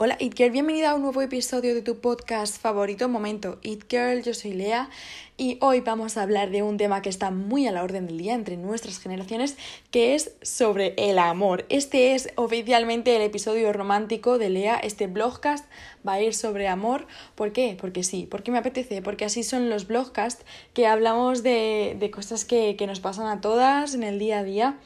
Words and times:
Hola 0.00 0.16
It 0.20 0.36
Girl, 0.36 0.52
bienvenida 0.52 0.90
a 0.90 0.94
un 0.94 1.02
nuevo 1.02 1.22
episodio 1.22 1.74
de 1.74 1.82
tu 1.82 1.98
podcast 1.98 2.62
favorito 2.62 3.08
Momento 3.08 3.58
It 3.62 3.86
Girl, 3.90 4.22
yo 4.22 4.32
soy 4.32 4.52
Lea 4.52 4.88
y 5.36 5.58
hoy 5.60 5.80
vamos 5.80 6.16
a 6.16 6.22
hablar 6.22 6.50
de 6.50 6.62
un 6.62 6.76
tema 6.76 7.02
que 7.02 7.08
está 7.08 7.32
muy 7.32 7.66
a 7.66 7.72
la 7.72 7.82
orden 7.82 8.06
del 8.06 8.16
día 8.16 8.34
entre 8.34 8.56
nuestras 8.56 9.00
generaciones 9.00 9.56
que 9.90 10.14
es 10.14 10.36
sobre 10.40 10.94
el 10.98 11.18
amor. 11.18 11.66
Este 11.68 12.14
es 12.14 12.28
oficialmente 12.36 13.16
el 13.16 13.22
episodio 13.22 13.72
romántico 13.72 14.38
de 14.38 14.50
Lea, 14.50 14.76
este 14.76 15.08
blogcast 15.08 15.68
va 16.06 16.12
a 16.12 16.22
ir 16.22 16.32
sobre 16.32 16.68
amor. 16.68 17.08
¿Por 17.34 17.52
qué? 17.52 17.76
Porque 17.76 18.04
sí, 18.04 18.28
porque 18.30 18.52
me 18.52 18.58
apetece, 18.58 19.02
porque 19.02 19.24
así 19.24 19.42
son 19.42 19.68
los 19.68 19.88
blogcasts 19.88 20.44
que 20.74 20.86
hablamos 20.86 21.42
de, 21.42 21.96
de 21.98 22.10
cosas 22.12 22.44
que, 22.44 22.76
que 22.76 22.86
nos 22.86 23.00
pasan 23.00 23.26
a 23.26 23.40
todas 23.40 23.96
en 23.96 24.04
el 24.04 24.20
día 24.20 24.38
a 24.38 24.44
día 24.44 24.78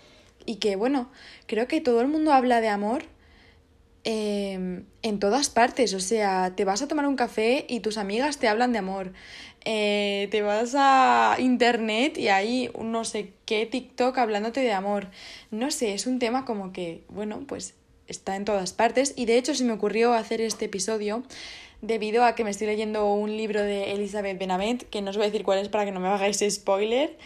y 0.47 0.57
que 0.57 0.75
bueno, 0.75 1.11
creo 1.47 1.69
que 1.69 1.83
todo 1.83 2.01
el 2.01 2.09
mundo 2.09 2.33
habla 2.33 2.63
de 2.63 2.69
amor 2.69 3.12
Em, 4.05 4.85
en 5.03 5.19
todas 5.21 5.49
partes. 5.49 5.95
O 5.95 6.01
sea, 6.01 6.55
te 6.57 6.65
vas 6.65 6.83
a 6.83 6.89
tomar 6.89 7.07
un 7.07 7.17
café 7.17 7.67
y 7.69 7.81
tus 7.81 7.99
amigas 7.99 8.39
te 8.39 8.49
hablan 8.49 8.73
de 8.73 8.79
amor. 8.79 9.13
Eh, 9.65 10.27
te 10.33 10.43
vas 10.43 10.75
a 10.77 11.37
internet 11.39 12.19
y 12.19 12.29
hay 12.29 12.71
un 12.75 12.91
no 12.91 13.05
sé 13.05 13.33
qué 13.47 13.65
TikTok 13.65 14.19
hablándote 14.19 14.61
de 14.61 14.73
amor. 14.73 15.09
No 15.53 15.71
sé, 15.71 15.95
es 15.95 16.07
un 16.07 16.19
tema 16.19 16.45
como 16.45 16.73
que, 16.73 17.05
bueno, 17.09 17.45
pues 17.47 17.75
está 18.09 18.35
en 18.35 18.45
todas 18.45 18.73
partes. 18.73 19.15
Y 19.17 19.27
de 19.27 19.39
hecho 19.39 19.55
se 19.55 19.65
me 19.65 19.73
ocurrió 19.73 20.15
hacer 20.15 20.41
este 20.41 20.65
episodio 20.65 21.23
debido 21.81 22.25
a 22.25 22.35
que 22.35 22.43
me 22.45 22.51
estoy 22.51 22.67
leyendo 22.69 23.13
un 23.13 23.37
libro 23.37 23.63
de 23.63 23.93
Elizabeth 23.93 24.39
Benavent, 24.39 24.83
que 24.85 25.01
no 25.03 25.11
os 25.11 25.17
voy 25.17 25.25
a 25.27 25.31
decir 25.31 25.45
cuál 25.45 25.59
es 25.61 25.69
para 25.69 25.85
que 25.85 25.93
no 25.93 26.01
me 26.01 26.09
hagáis 26.09 26.45
spoiler. 26.49 27.17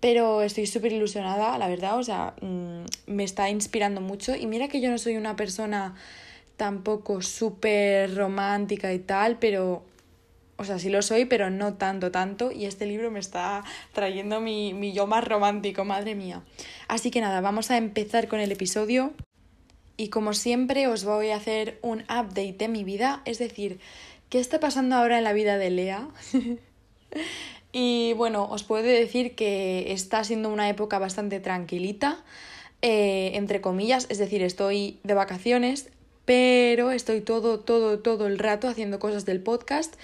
Pero 0.00 0.42
estoy 0.42 0.66
súper 0.66 0.92
ilusionada, 0.92 1.56
la 1.58 1.68
verdad, 1.68 1.98
o 1.98 2.02
sea, 2.02 2.34
mm, 2.42 2.84
me 3.06 3.24
está 3.24 3.48
inspirando 3.50 4.00
mucho. 4.00 4.34
Y 4.34 4.46
mira 4.46 4.68
que 4.68 4.80
yo 4.80 4.90
no 4.90 4.98
soy 4.98 5.16
una 5.16 5.36
persona 5.36 5.94
tampoco 6.56 7.22
súper 7.22 8.14
romántica 8.14 8.92
y 8.92 8.98
tal, 8.98 9.38
pero, 9.38 9.84
o 10.56 10.64
sea, 10.64 10.78
sí 10.78 10.88
lo 10.88 11.02
soy, 11.02 11.24
pero 11.24 11.50
no 11.50 11.74
tanto, 11.74 12.10
tanto. 12.10 12.52
Y 12.52 12.66
este 12.66 12.86
libro 12.86 13.10
me 13.10 13.20
está 13.20 13.64
trayendo 13.92 14.40
mi, 14.40 14.72
mi 14.74 14.92
yo 14.92 15.06
más 15.06 15.24
romántico, 15.24 15.84
madre 15.84 16.14
mía. 16.14 16.42
Así 16.88 17.10
que 17.10 17.20
nada, 17.20 17.40
vamos 17.40 17.70
a 17.70 17.76
empezar 17.76 18.28
con 18.28 18.40
el 18.40 18.52
episodio. 18.52 19.12
Y 19.96 20.08
como 20.08 20.32
siempre 20.32 20.88
os 20.88 21.04
voy 21.04 21.30
a 21.30 21.36
hacer 21.36 21.78
un 21.82 22.00
update 22.02 22.56
de 22.58 22.68
mi 22.68 22.82
vida, 22.82 23.22
es 23.24 23.38
decir, 23.38 23.78
¿qué 24.28 24.40
está 24.40 24.58
pasando 24.58 24.96
ahora 24.96 25.18
en 25.18 25.24
la 25.24 25.32
vida 25.32 25.56
de 25.56 25.70
Lea? 25.70 26.08
y 27.72 28.12
bueno, 28.14 28.44
os 28.50 28.64
puedo 28.64 28.82
decir 28.82 29.36
que 29.36 29.92
está 29.92 30.24
siendo 30.24 30.48
una 30.48 30.68
época 30.68 30.98
bastante 30.98 31.38
tranquilita, 31.38 32.24
eh, 32.82 33.30
entre 33.34 33.60
comillas, 33.60 34.06
es 34.10 34.18
decir, 34.18 34.42
estoy 34.42 34.98
de 35.04 35.14
vacaciones, 35.14 35.90
pero 36.24 36.90
estoy 36.90 37.20
todo, 37.20 37.60
todo, 37.60 37.98
todo 37.98 38.26
el 38.26 38.38
rato 38.38 38.68
haciendo 38.68 38.98
cosas 38.98 39.24
del 39.24 39.40
podcast. 39.40 39.94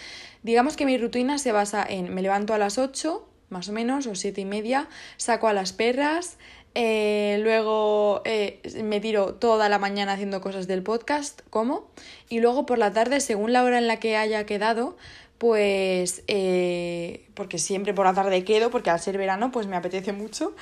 Digamos 0.42 0.76
que 0.76 0.86
mi 0.86 0.96
rutina 0.98 1.38
se 1.38 1.52
basa 1.52 1.84
en 1.88 2.14
me 2.14 2.22
levanto 2.22 2.54
a 2.54 2.58
las 2.58 2.78
8, 2.78 3.26
más 3.50 3.68
o 3.68 3.72
menos, 3.72 4.06
o 4.06 4.14
siete 4.14 4.40
y 4.40 4.44
media, 4.44 4.88
saco 5.16 5.48
a 5.48 5.52
las 5.52 5.72
perras, 5.72 6.38
eh, 6.74 7.38
luego 7.42 8.22
eh, 8.24 8.60
me 8.84 9.00
tiro 9.00 9.34
toda 9.34 9.68
la 9.68 9.78
mañana 9.78 10.12
haciendo 10.12 10.40
cosas 10.40 10.68
del 10.68 10.82
podcast, 10.82 11.40
como, 11.50 11.90
y 12.28 12.40
luego 12.40 12.64
por 12.64 12.78
la 12.78 12.92
tarde, 12.92 13.20
según 13.20 13.52
la 13.52 13.64
hora 13.64 13.78
en 13.78 13.88
la 13.88 13.98
que 13.98 14.16
haya 14.16 14.46
quedado, 14.46 14.96
pues 15.38 16.22
eh, 16.28 17.26
porque 17.34 17.58
siempre 17.58 17.94
por 17.94 18.04
la 18.04 18.14
tarde 18.14 18.44
quedo, 18.44 18.70
porque 18.70 18.90
al 18.90 19.00
ser 19.00 19.18
verano 19.18 19.50
pues 19.50 19.66
me 19.66 19.74
apetece 19.74 20.12
mucho, 20.12 20.54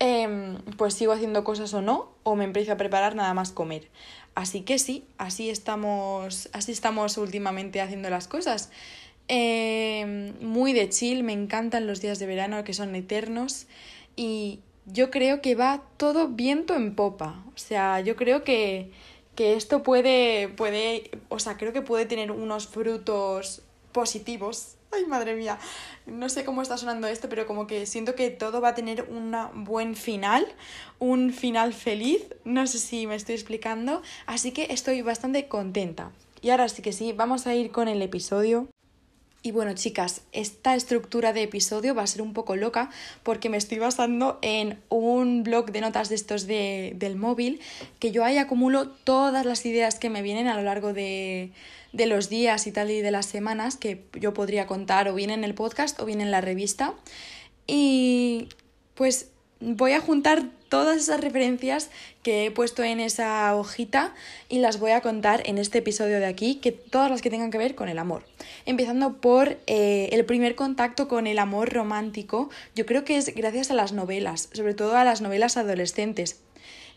em, 0.00 0.58
pues 0.76 0.94
sigo 0.94 1.12
haciendo 1.12 1.44
cosas 1.44 1.72
o 1.72 1.80
no, 1.80 2.08
o 2.24 2.34
me 2.34 2.44
empiezo 2.44 2.72
a 2.72 2.76
preparar 2.76 3.14
nada 3.14 3.32
más 3.32 3.52
comer. 3.52 3.88
Así 4.34 4.62
que 4.62 4.78
sí, 4.78 5.04
así 5.16 5.50
estamos, 5.50 6.48
así 6.52 6.72
estamos 6.72 7.16
últimamente 7.18 7.80
haciendo 7.80 8.10
las 8.10 8.26
cosas. 8.26 8.70
Em, 9.28 10.34
muy 10.40 10.72
de 10.72 10.88
chill, 10.88 11.22
me 11.22 11.32
encantan 11.32 11.86
los 11.86 12.00
días 12.00 12.18
de 12.18 12.26
verano 12.26 12.62
que 12.64 12.74
son 12.74 12.94
eternos 12.94 13.66
y 14.16 14.60
yo 14.86 15.10
creo 15.10 15.40
que 15.40 15.54
va 15.54 15.82
todo 15.96 16.28
viento 16.28 16.74
en 16.74 16.94
popa. 16.94 17.42
O 17.54 17.58
sea, 17.58 18.00
yo 18.00 18.16
creo 18.16 18.44
que, 18.44 18.90
que 19.34 19.54
esto 19.54 19.82
puede, 19.82 20.48
puede, 20.48 21.10
o 21.28 21.38
sea, 21.38 21.56
creo 21.56 21.72
que 21.72 21.82
puede 21.82 22.04
tener 22.06 22.30
unos 22.30 22.66
frutos 22.66 23.62
positivos. 23.92 24.74
Ay, 24.94 25.06
madre 25.06 25.34
mía. 25.34 25.58
No 26.06 26.28
sé 26.28 26.44
cómo 26.44 26.62
está 26.62 26.76
sonando 26.76 27.06
esto, 27.06 27.28
pero 27.28 27.46
como 27.46 27.66
que 27.66 27.86
siento 27.86 28.14
que 28.14 28.30
todo 28.30 28.60
va 28.60 28.68
a 28.68 28.74
tener 28.74 29.08
un 29.10 29.34
buen 29.64 29.96
final, 29.96 30.46
un 30.98 31.32
final 31.32 31.72
feliz. 31.72 32.26
No 32.44 32.66
sé 32.66 32.78
si 32.78 33.06
me 33.06 33.14
estoy 33.14 33.34
explicando. 33.34 34.02
Así 34.26 34.52
que 34.52 34.68
estoy 34.70 35.02
bastante 35.02 35.48
contenta. 35.48 36.12
Y 36.42 36.50
ahora 36.50 36.68
sí 36.68 36.82
que 36.82 36.92
sí, 36.92 37.12
vamos 37.12 37.46
a 37.46 37.54
ir 37.54 37.72
con 37.72 37.88
el 37.88 38.02
episodio. 38.02 38.68
Y 39.46 39.52
bueno, 39.52 39.74
chicas, 39.74 40.22
esta 40.32 40.74
estructura 40.74 41.34
de 41.34 41.42
episodio 41.42 41.94
va 41.94 42.02
a 42.02 42.06
ser 42.06 42.22
un 42.22 42.32
poco 42.32 42.56
loca 42.56 42.88
porque 43.22 43.50
me 43.50 43.58
estoy 43.58 43.78
basando 43.78 44.38
en 44.40 44.80
un 44.88 45.42
blog 45.42 45.70
de 45.70 45.82
notas 45.82 46.08
de 46.08 46.14
estos 46.14 46.46
de, 46.46 46.94
del 46.96 47.16
móvil 47.16 47.60
que 47.98 48.10
yo 48.10 48.24
ahí 48.24 48.38
acumulo 48.38 48.88
todas 48.88 49.44
las 49.44 49.66
ideas 49.66 49.96
que 49.96 50.08
me 50.08 50.22
vienen 50.22 50.46
a 50.46 50.56
lo 50.56 50.62
largo 50.62 50.94
de, 50.94 51.52
de 51.92 52.06
los 52.06 52.30
días 52.30 52.66
y 52.66 52.72
tal 52.72 52.90
y 52.90 53.02
de 53.02 53.10
las 53.10 53.26
semanas 53.26 53.76
que 53.76 54.02
yo 54.18 54.32
podría 54.32 54.66
contar 54.66 55.08
o 55.08 55.14
bien 55.14 55.28
en 55.28 55.44
el 55.44 55.52
podcast 55.52 56.00
o 56.00 56.06
bien 56.06 56.22
en 56.22 56.30
la 56.30 56.40
revista. 56.40 56.94
Y 57.66 58.48
pues 58.94 59.28
voy 59.60 59.92
a 59.92 60.00
juntar 60.00 60.48
todas 60.74 60.96
esas 60.96 61.20
referencias 61.20 61.88
que 62.24 62.46
he 62.46 62.50
puesto 62.50 62.82
en 62.82 62.98
esa 62.98 63.54
hojita 63.54 64.12
y 64.48 64.58
las 64.58 64.80
voy 64.80 64.90
a 64.90 65.02
contar 65.02 65.40
en 65.46 65.58
este 65.58 65.78
episodio 65.78 66.18
de 66.18 66.26
aquí, 66.26 66.56
que 66.56 66.72
todas 66.72 67.12
las 67.12 67.22
que 67.22 67.30
tengan 67.30 67.52
que 67.52 67.58
ver 67.58 67.76
con 67.76 67.88
el 67.88 67.96
amor. 67.96 68.24
Empezando 68.66 69.20
por 69.20 69.56
eh, 69.68 70.08
el 70.10 70.24
primer 70.24 70.56
contacto 70.56 71.06
con 71.06 71.28
el 71.28 71.38
amor 71.38 71.72
romántico, 71.72 72.50
yo 72.74 72.86
creo 72.86 73.04
que 73.04 73.16
es 73.16 73.32
gracias 73.36 73.70
a 73.70 73.74
las 73.74 73.92
novelas, 73.92 74.48
sobre 74.52 74.74
todo 74.74 74.96
a 74.96 75.04
las 75.04 75.20
novelas 75.20 75.56
adolescentes. 75.56 76.40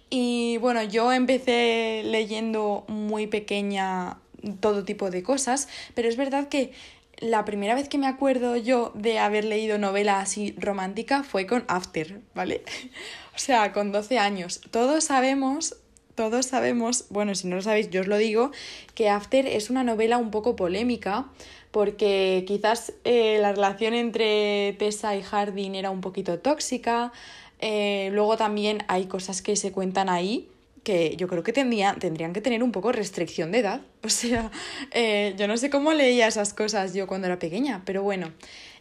Y 0.10 0.58
bueno, 0.58 0.82
yo 0.82 1.14
empecé 1.14 2.02
leyendo 2.04 2.84
muy 2.88 3.28
pequeña 3.28 4.18
todo 4.60 4.86
tipo 4.86 5.12
de 5.12 5.22
cosas, 5.22 5.68
pero 5.94 6.10
es 6.10 6.18
verdad 6.18 6.50
que 6.50 6.72
la 7.20 7.46
primera 7.46 7.76
vez 7.76 7.90
que 7.90 7.98
me 7.98 8.08
acuerdo 8.08 8.56
yo 8.56 8.92
de 8.96 9.20
haber 9.20 9.46
leído 9.46 9.78
novela 9.78 10.20
así 10.20 10.54
romántica 10.58 11.24
fue 11.24 11.48
con 11.48 11.66
After, 11.68 12.22
¿vale? 12.36 12.64
o 13.36 13.40
sea, 13.40 13.74
con 13.74 13.92
12 13.92 14.20
años. 14.20 14.62
Todos 14.72 15.06
sabemos, 15.06 15.78
todos 16.16 16.46
sabemos, 16.46 17.06
bueno, 17.10 17.34
si 17.36 17.48
no 17.48 17.56
lo 17.56 17.62
sabéis, 17.62 17.90
yo 17.90 18.02
os 18.02 18.08
lo 18.08 18.18
digo, 18.18 18.52
que 18.94 19.10
After 19.10 19.48
es 19.48 19.70
una 19.70 19.84
novela 19.84 20.18
un 20.18 20.32
poco 20.32 20.56
polémica 20.56 21.26
porque 21.72 22.44
quizás 22.48 22.94
eh, 23.04 23.40
la 23.42 23.52
relación 23.52 23.94
entre 23.94 24.76
Tessa 24.80 25.16
y 25.16 25.22
Hardin 25.22 25.76
era 25.76 25.92
un 25.92 26.02
poquito 26.02 26.40
tóxica. 26.40 27.12
Eh, 27.60 28.10
luego 28.14 28.38
también 28.38 28.84
hay 28.88 29.06
cosas 29.06 29.42
que 29.42 29.56
se 29.56 29.72
cuentan 29.72 30.10
ahí 30.10 30.50
que 30.88 31.18
yo 31.18 31.28
creo 31.28 31.44
que 31.44 31.52
tendrían, 31.52 32.00
tendrían 32.00 32.31
que 32.31 32.40
tener 32.40 32.64
un 32.64 32.72
poco 32.72 32.94
restricción 32.94 33.52
de 33.52 33.59
edad. 33.59 33.81
O 34.03 34.09
sea, 34.09 34.52
eh, 34.92 35.36
yo 35.38 35.50
no 35.50 35.58
sé 35.58 35.70
cómo 35.70 35.92
leía 35.92 36.28
esas 36.28 36.53
cosas 36.53 36.94
yo 36.94 37.08
cuando 37.08 37.28
era 37.28 37.40
pequeña, 37.40 37.81
pero 37.84 38.03
bueno, 38.03 38.31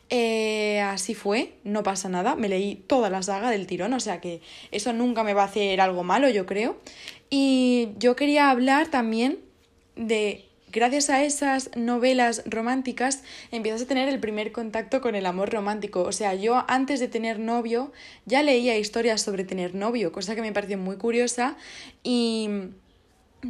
eh, 0.09 0.79
así 0.83 1.15
fue, 1.17 1.55
no 1.65 1.83
pasa 1.83 2.09
nada, 2.09 2.37
me 2.37 2.49
leí 2.49 2.77
toda 2.77 3.11
la 3.11 3.25
saga 3.25 3.51
del 3.51 3.67
tirón, 3.67 3.93
o 3.93 3.99
sea 3.99 4.21
que 4.21 4.41
eso 4.71 4.93
nunca 4.93 5.25
me 5.25 5.35
va 5.35 5.43
a 5.43 5.47
hacer 5.47 5.81
algo 5.81 6.05
malo, 6.05 6.29
yo 6.29 6.47
creo. 6.47 6.81
Y 7.29 7.89
yo 7.99 8.15
quería 8.15 8.51
hablar 8.51 8.87
también 8.87 9.41
de 9.97 10.46
gracias 10.77 11.09
a 11.09 11.25
esas 11.25 11.71
novelas 11.75 12.43
románticas 12.45 13.23
empiezas 13.51 13.81
a 13.81 13.87
tener 13.87 14.11
el 14.11 14.21
primer 14.21 14.53
contacto 14.53 15.01
con 15.01 15.15
el 15.15 15.25
amor 15.25 15.51
romántico. 15.51 16.03
O 16.03 16.13
sea, 16.13 16.35
yo 16.35 16.65
antes 16.69 17.01
de 17.01 17.09
tener 17.09 17.39
novio 17.39 17.93
ya 18.27 18.43
leía 18.43 18.77
historias 18.77 19.23
sobre 19.23 19.45
tener 19.45 19.75
novio, 19.75 20.13
cosa 20.13 20.35
que 20.35 20.43
me 20.43 20.53
pareció 20.53 20.77
muy 20.77 20.97
curiosa 20.97 21.57
y 22.03 22.51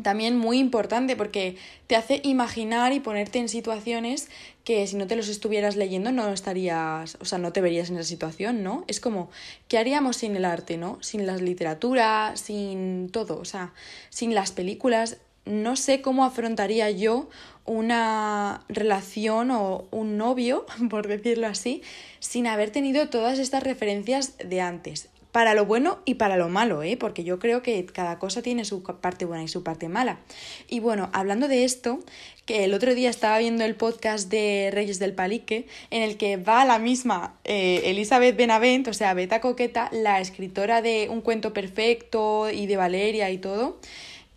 también 0.05 0.37
muy 0.37 0.59
importante 0.59 1.17
porque 1.17 1.57
te 1.89 1.97
hace 1.97 2.21
imaginar 2.23 2.93
y 2.93 3.01
ponerte 3.01 3.41
en 3.41 3.49
situaciones 3.49 4.29
que 4.63 4.87
si 4.87 4.97
no 4.97 5.09
te 5.09 5.17
los 5.17 5.29
estuvieras 5.29 5.75
leyendo 5.75 6.13
no 6.13 6.29
estarías, 6.33 7.19
o 7.21 7.25
sea, 7.25 7.39
no 7.39 7.53
te 7.53 7.61
verías 7.61 7.91
en 7.91 7.97
esa 7.97 8.09
situación, 8.09 8.63
¿no? 8.63 8.85
Es 8.87 9.01
como, 9.01 9.31
¿qué 9.67 9.79
haríamos 9.79 10.19
sin 10.19 10.37
el 10.37 10.45
arte, 10.45 10.77
¿no? 10.77 10.99
Sin 11.03 11.27
la 11.27 11.37
literatura, 11.37 12.33
sin 12.37 13.09
todo, 13.11 13.39
o 13.41 13.45
sea, 13.45 13.73
sin 14.11 14.33
las 14.35 14.53
películas 14.53 15.19
no 15.47 15.77
sé 15.77 16.03
cómo 16.03 16.25
afrontaría 16.25 16.91
yo 16.91 17.29
una 17.65 18.65
relación 18.69 19.51
o 19.51 19.87
un 19.91 20.17
novio, 20.17 20.67
por 20.91 21.09
decirlo 21.09 21.47
así, 21.47 21.83
sin 22.21 22.47
haber 22.47 22.71
tenido 22.71 23.09
todas 23.09 23.39
estas 23.39 23.63
referencias 23.63 24.37
de 24.39 24.61
antes. 24.61 25.09
Para 25.33 25.53
lo 25.53 25.67
bueno 25.67 25.99
y 26.07 26.15
para 26.15 26.39
lo 26.39 26.49
malo, 26.49 26.83
¿eh? 26.83 26.97
porque 26.97 27.23
yo 27.23 27.39
creo 27.39 27.63
que 27.63 27.85
cada 27.85 28.19
cosa 28.19 28.41
tiene 28.41 28.65
su 28.65 28.83
parte 28.83 29.27
buena 29.27 29.45
y 29.45 29.49
su 29.49 29.63
parte 29.63 29.87
mala. 29.87 30.19
Y 30.67 30.81
bueno, 30.81 31.11
hablando 31.13 31.47
de 31.47 31.65
esto, 31.65 31.99
que 32.47 32.65
el 32.65 32.73
otro 32.73 32.95
día 32.95 33.11
estaba 33.11 33.37
viendo 33.37 33.63
el 33.63 33.75
podcast 33.75 34.31
de 34.31 34.71
Reyes 34.73 34.99
del 34.99 35.13
Palique, 35.13 35.67
en 35.91 36.03
el 36.03 36.17
que 36.17 36.39
va 36.39 36.65
la 36.65 36.79
misma 36.79 37.39
eh, 37.45 37.83
Elizabeth 37.85 38.35
Benavent, 38.35 38.89
o 38.89 38.95
sea, 38.95 39.13
Beta 39.13 39.43
Coqueta, 39.43 39.91
la 39.93 40.21
escritora 40.21 40.81
de 40.81 41.09
Un 41.11 41.21
cuento 41.21 41.53
perfecto 41.53 42.51
y 42.51 42.67
de 42.67 42.79
Valeria 42.79 43.31
y 43.31 43.37
todo. 43.37 43.79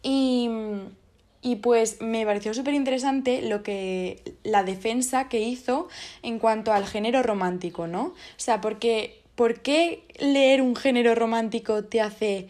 Y 0.03 0.50
Y 1.41 1.57
pues 1.57 2.01
me 2.01 2.25
pareció 2.25 2.53
súper 2.53 2.74
interesante 2.74 3.41
lo 3.41 3.63
que 3.63 4.21
la 4.44 4.63
defensa 4.63 5.30
que 5.30 5.39
hizo 5.39 5.88
en 6.21 6.38
cuanto 6.38 6.74
al 6.74 6.86
género 6.86 7.24
romántico, 7.24 7.88
¿no? 7.88 8.07
O 8.07 8.15
sea, 8.38 8.59
porque 8.59 9.21
¿por 9.36 9.62
qué 9.62 10.03
leer 10.19 10.62
un 10.62 10.75
género 10.75 11.15
romántico 11.15 11.86
te 11.86 12.01
hace 12.01 12.50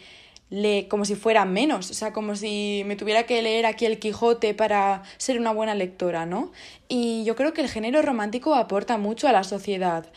leer 0.49 0.87
como 0.87 1.05
si 1.05 1.13
fuera 1.13 1.45
menos? 1.45 1.91
O 1.91 1.93
sea, 1.93 2.13
como 2.13 2.35
si 2.35 2.81
me 2.87 2.95
tuviera 2.95 3.27
que 3.27 3.43
leer 3.43 3.67
aquí 3.67 3.85
el 3.85 3.99
Quijote 3.99 4.55
para 4.55 5.03
ser 5.17 5.39
una 5.39 5.51
buena 5.51 5.75
lectora, 5.75 6.25
¿no? 6.25 6.51
Y 6.87 7.23
yo 7.25 7.35
creo 7.35 7.53
que 7.53 7.61
el 7.61 7.69
género 7.69 8.01
romántico 8.01 8.55
aporta 8.55 8.97
mucho 8.97 9.27
a 9.27 9.31
la 9.31 9.43
sociedad. 9.43 10.07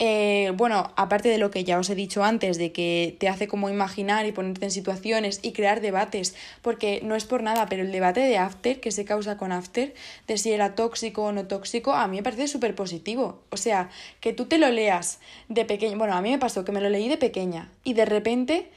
Eh, 0.00 0.52
bueno, 0.54 0.92
aparte 0.94 1.28
de 1.28 1.38
lo 1.38 1.50
que 1.50 1.64
ya 1.64 1.78
os 1.78 1.90
he 1.90 1.96
dicho 1.96 2.22
antes, 2.22 2.56
de 2.56 2.70
que 2.70 3.16
te 3.18 3.28
hace 3.28 3.48
como 3.48 3.68
imaginar 3.68 4.26
y 4.26 4.32
ponerte 4.32 4.64
en 4.64 4.70
situaciones 4.70 5.40
y 5.42 5.52
crear 5.52 5.80
debates, 5.80 6.36
porque 6.62 7.00
no 7.02 7.16
es 7.16 7.24
por 7.24 7.42
nada, 7.42 7.66
pero 7.66 7.82
el 7.82 7.90
debate 7.90 8.20
de 8.20 8.38
After, 8.38 8.80
que 8.80 8.92
se 8.92 9.04
causa 9.04 9.36
con 9.36 9.50
After, 9.50 9.92
de 10.28 10.38
si 10.38 10.52
era 10.52 10.76
tóxico 10.76 11.24
o 11.24 11.32
no 11.32 11.46
tóxico, 11.48 11.94
a 11.94 12.06
mí 12.06 12.18
me 12.18 12.22
parece 12.22 12.46
súper 12.46 12.76
positivo. 12.76 13.42
O 13.50 13.56
sea, 13.56 13.90
que 14.20 14.32
tú 14.32 14.46
te 14.46 14.58
lo 14.58 14.70
leas 14.70 15.18
de 15.48 15.64
pequeña, 15.64 15.96
bueno, 15.96 16.14
a 16.14 16.22
mí 16.22 16.30
me 16.30 16.38
pasó 16.38 16.64
que 16.64 16.72
me 16.72 16.80
lo 16.80 16.90
leí 16.90 17.08
de 17.08 17.16
pequeña 17.16 17.70
y 17.82 17.94
de 17.94 18.04
repente 18.04 18.70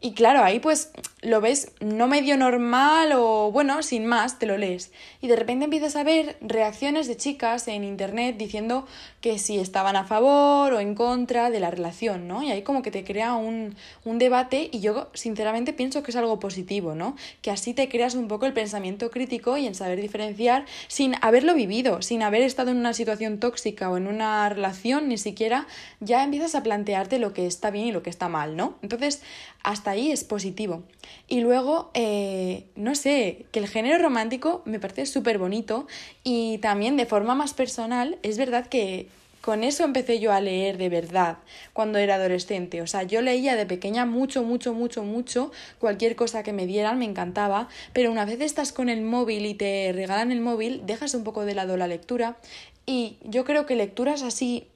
y 0.00 0.12
claro, 0.12 0.44
ahí 0.44 0.60
pues 0.60 0.90
lo 1.22 1.40
ves 1.40 1.72
no 1.80 2.06
medio 2.06 2.36
normal 2.36 3.12
o 3.14 3.50
bueno, 3.50 3.82
sin 3.82 4.04
más, 4.04 4.38
te 4.38 4.44
lo 4.44 4.58
lees. 4.58 4.92
Y 5.22 5.28
de 5.28 5.36
repente 5.36 5.64
empiezas 5.64 5.96
a 5.96 6.04
ver 6.04 6.36
reacciones 6.42 7.08
de 7.08 7.16
chicas 7.16 7.66
en 7.68 7.82
internet 7.82 8.36
diciendo 8.36 8.86
que 9.22 9.38
si 9.38 9.58
estaban 9.58 9.96
a 9.96 10.04
favor 10.04 10.74
o 10.74 10.80
en 10.80 10.94
contra 10.94 11.48
de 11.48 11.60
la 11.60 11.70
relación, 11.70 12.28
¿no? 12.28 12.42
Y 12.42 12.50
ahí 12.50 12.60
como 12.60 12.82
que 12.82 12.90
te 12.90 13.04
crea 13.04 13.32
un, 13.32 13.74
un 14.04 14.18
debate 14.18 14.68
y 14.70 14.80
yo 14.80 15.08
sinceramente 15.14 15.72
pienso 15.72 16.02
que 16.02 16.10
es 16.10 16.16
algo 16.16 16.38
positivo, 16.38 16.94
¿no? 16.94 17.16
Que 17.40 17.50
así 17.50 17.72
te 17.72 17.88
creas 17.88 18.14
un 18.14 18.28
poco 18.28 18.44
el 18.44 18.52
pensamiento 18.52 19.10
crítico 19.10 19.56
y 19.56 19.66
en 19.66 19.74
saber 19.74 20.02
diferenciar 20.02 20.66
sin 20.88 21.14
haberlo 21.22 21.54
vivido, 21.54 22.02
sin 22.02 22.22
haber 22.22 22.42
estado 22.42 22.70
en 22.70 22.76
una 22.76 22.92
situación 22.92 23.40
tóxica 23.40 23.88
o 23.88 23.96
en 23.96 24.06
una 24.06 24.46
relación, 24.50 25.08
ni 25.08 25.16
siquiera 25.16 25.66
ya 26.00 26.22
empiezas 26.22 26.54
a 26.54 26.62
plantearte 26.62 27.18
lo 27.18 27.32
que 27.32 27.46
está 27.46 27.70
bien 27.70 27.86
y 27.86 27.92
lo 27.92 28.02
que 28.02 28.10
está 28.10 28.28
mal, 28.28 28.56
¿no? 28.56 28.74
Entonces, 28.82 29.22
hasta 29.62 29.93
ahí 29.94 30.10
es 30.10 30.24
positivo. 30.24 30.82
Y 31.28 31.40
luego, 31.40 31.90
eh, 31.94 32.64
no 32.76 32.94
sé, 32.94 33.46
que 33.50 33.60
el 33.60 33.68
género 33.68 34.02
romántico 34.02 34.62
me 34.64 34.78
parece 34.78 35.06
súper 35.06 35.38
bonito 35.38 35.86
y 36.22 36.58
también 36.58 36.96
de 36.96 37.06
forma 37.06 37.34
más 37.34 37.54
personal, 37.54 38.18
es 38.22 38.36
verdad 38.36 38.66
que 38.66 39.08
con 39.40 39.62
eso 39.62 39.84
empecé 39.84 40.20
yo 40.20 40.32
a 40.32 40.40
leer 40.40 40.78
de 40.78 40.88
verdad 40.88 41.36
cuando 41.74 41.98
era 41.98 42.14
adolescente. 42.14 42.80
O 42.80 42.86
sea, 42.86 43.02
yo 43.02 43.20
leía 43.20 43.56
de 43.56 43.66
pequeña 43.66 44.06
mucho, 44.06 44.42
mucho, 44.42 44.72
mucho, 44.72 45.04
mucho. 45.04 45.52
Cualquier 45.78 46.16
cosa 46.16 46.42
que 46.42 46.54
me 46.54 46.66
dieran 46.66 46.98
me 46.98 47.04
encantaba. 47.04 47.68
Pero 47.92 48.10
una 48.10 48.24
vez 48.24 48.40
estás 48.40 48.72
con 48.72 48.88
el 48.88 49.02
móvil 49.02 49.44
y 49.44 49.52
te 49.52 49.92
regalan 49.92 50.32
el 50.32 50.40
móvil, 50.40 50.82
dejas 50.86 51.12
un 51.14 51.24
poco 51.24 51.44
de 51.44 51.54
lado 51.54 51.76
la 51.76 51.86
lectura. 51.86 52.38
Y 52.86 53.18
yo 53.22 53.44
creo 53.44 53.66
que 53.66 53.76
lecturas 53.76 54.22
así 54.22 54.66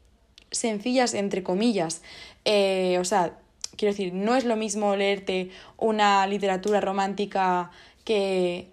sencillas, 0.50 1.15
entre 1.15 1.43
comillas, 1.43 2.03
eh, 2.44 2.99
o 3.00 3.05
sea, 3.05 3.38
Quiero 3.78 3.92
decir, 3.92 4.12
no 4.12 4.34
es 4.34 4.44
lo 4.44 4.56
mismo 4.56 4.96
leerte 4.96 5.50
una 5.78 6.26
literatura 6.26 6.80
romántica 6.80 7.70
que 8.04 8.69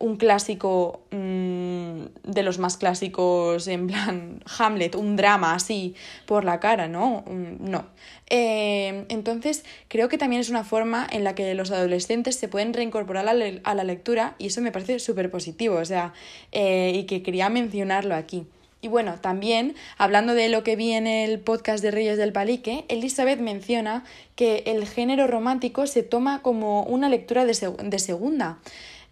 un 0.00 0.16
clásico 0.16 1.02
mm, 1.10 2.30
de 2.30 2.42
los 2.42 2.58
más 2.58 2.76
clásicos, 2.78 3.68
en 3.68 3.86
plan 3.86 4.42
Hamlet, 4.58 4.94
un 4.94 5.16
drama 5.16 5.54
así 5.54 5.94
por 6.26 6.44
la 6.44 6.60
cara, 6.60 6.88
¿no? 6.88 7.24
Mm, 7.26 7.70
no. 7.70 7.86
Eh, 8.28 9.06
entonces, 9.08 9.64
creo 9.88 10.08
que 10.08 10.18
también 10.18 10.40
es 10.40 10.50
una 10.50 10.64
forma 10.64 11.06
en 11.10 11.24
la 11.24 11.34
que 11.34 11.54
los 11.54 11.70
adolescentes 11.70 12.36
se 12.36 12.48
pueden 12.48 12.72
reincorporar 12.74 13.28
a 13.28 13.34
la, 13.74 13.84
lectura 13.84 14.34
y 14.38 14.46
eso 14.46 14.60
me 14.60 14.72
parece 14.72 14.98
súper 14.98 15.30
positivo, 15.30 15.76
o 15.76 15.84
sea, 15.84 16.12
eh, 16.52 16.92
y 16.94 17.04
que 17.04 17.22
quería 17.22 17.48
mencionarlo 17.48 18.14
aquí. 18.14 18.46
Y 18.82 18.88
bueno, 18.88 19.16
también, 19.20 19.74
hablando 19.98 20.34
de 20.34 20.48
lo 20.48 20.64
que 20.64 20.74
vi 20.74 20.92
en 20.92 21.06
el 21.06 21.38
podcast 21.40 21.82
de 21.82 21.90
Reyes 21.90 22.16
del 22.16 22.32
Palique, 22.32 22.86
Elizabeth 22.88 23.38
menciona 23.38 24.04
que 24.36 24.62
el 24.66 24.86
género 24.86 25.26
romántico 25.26 25.86
se 25.86 26.02
toma 26.02 26.40
como 26.40 26.84
una 26.84 27.10
lectura 27.10 27.44
de, 27.44 27.52
segunda, 27.98 28.58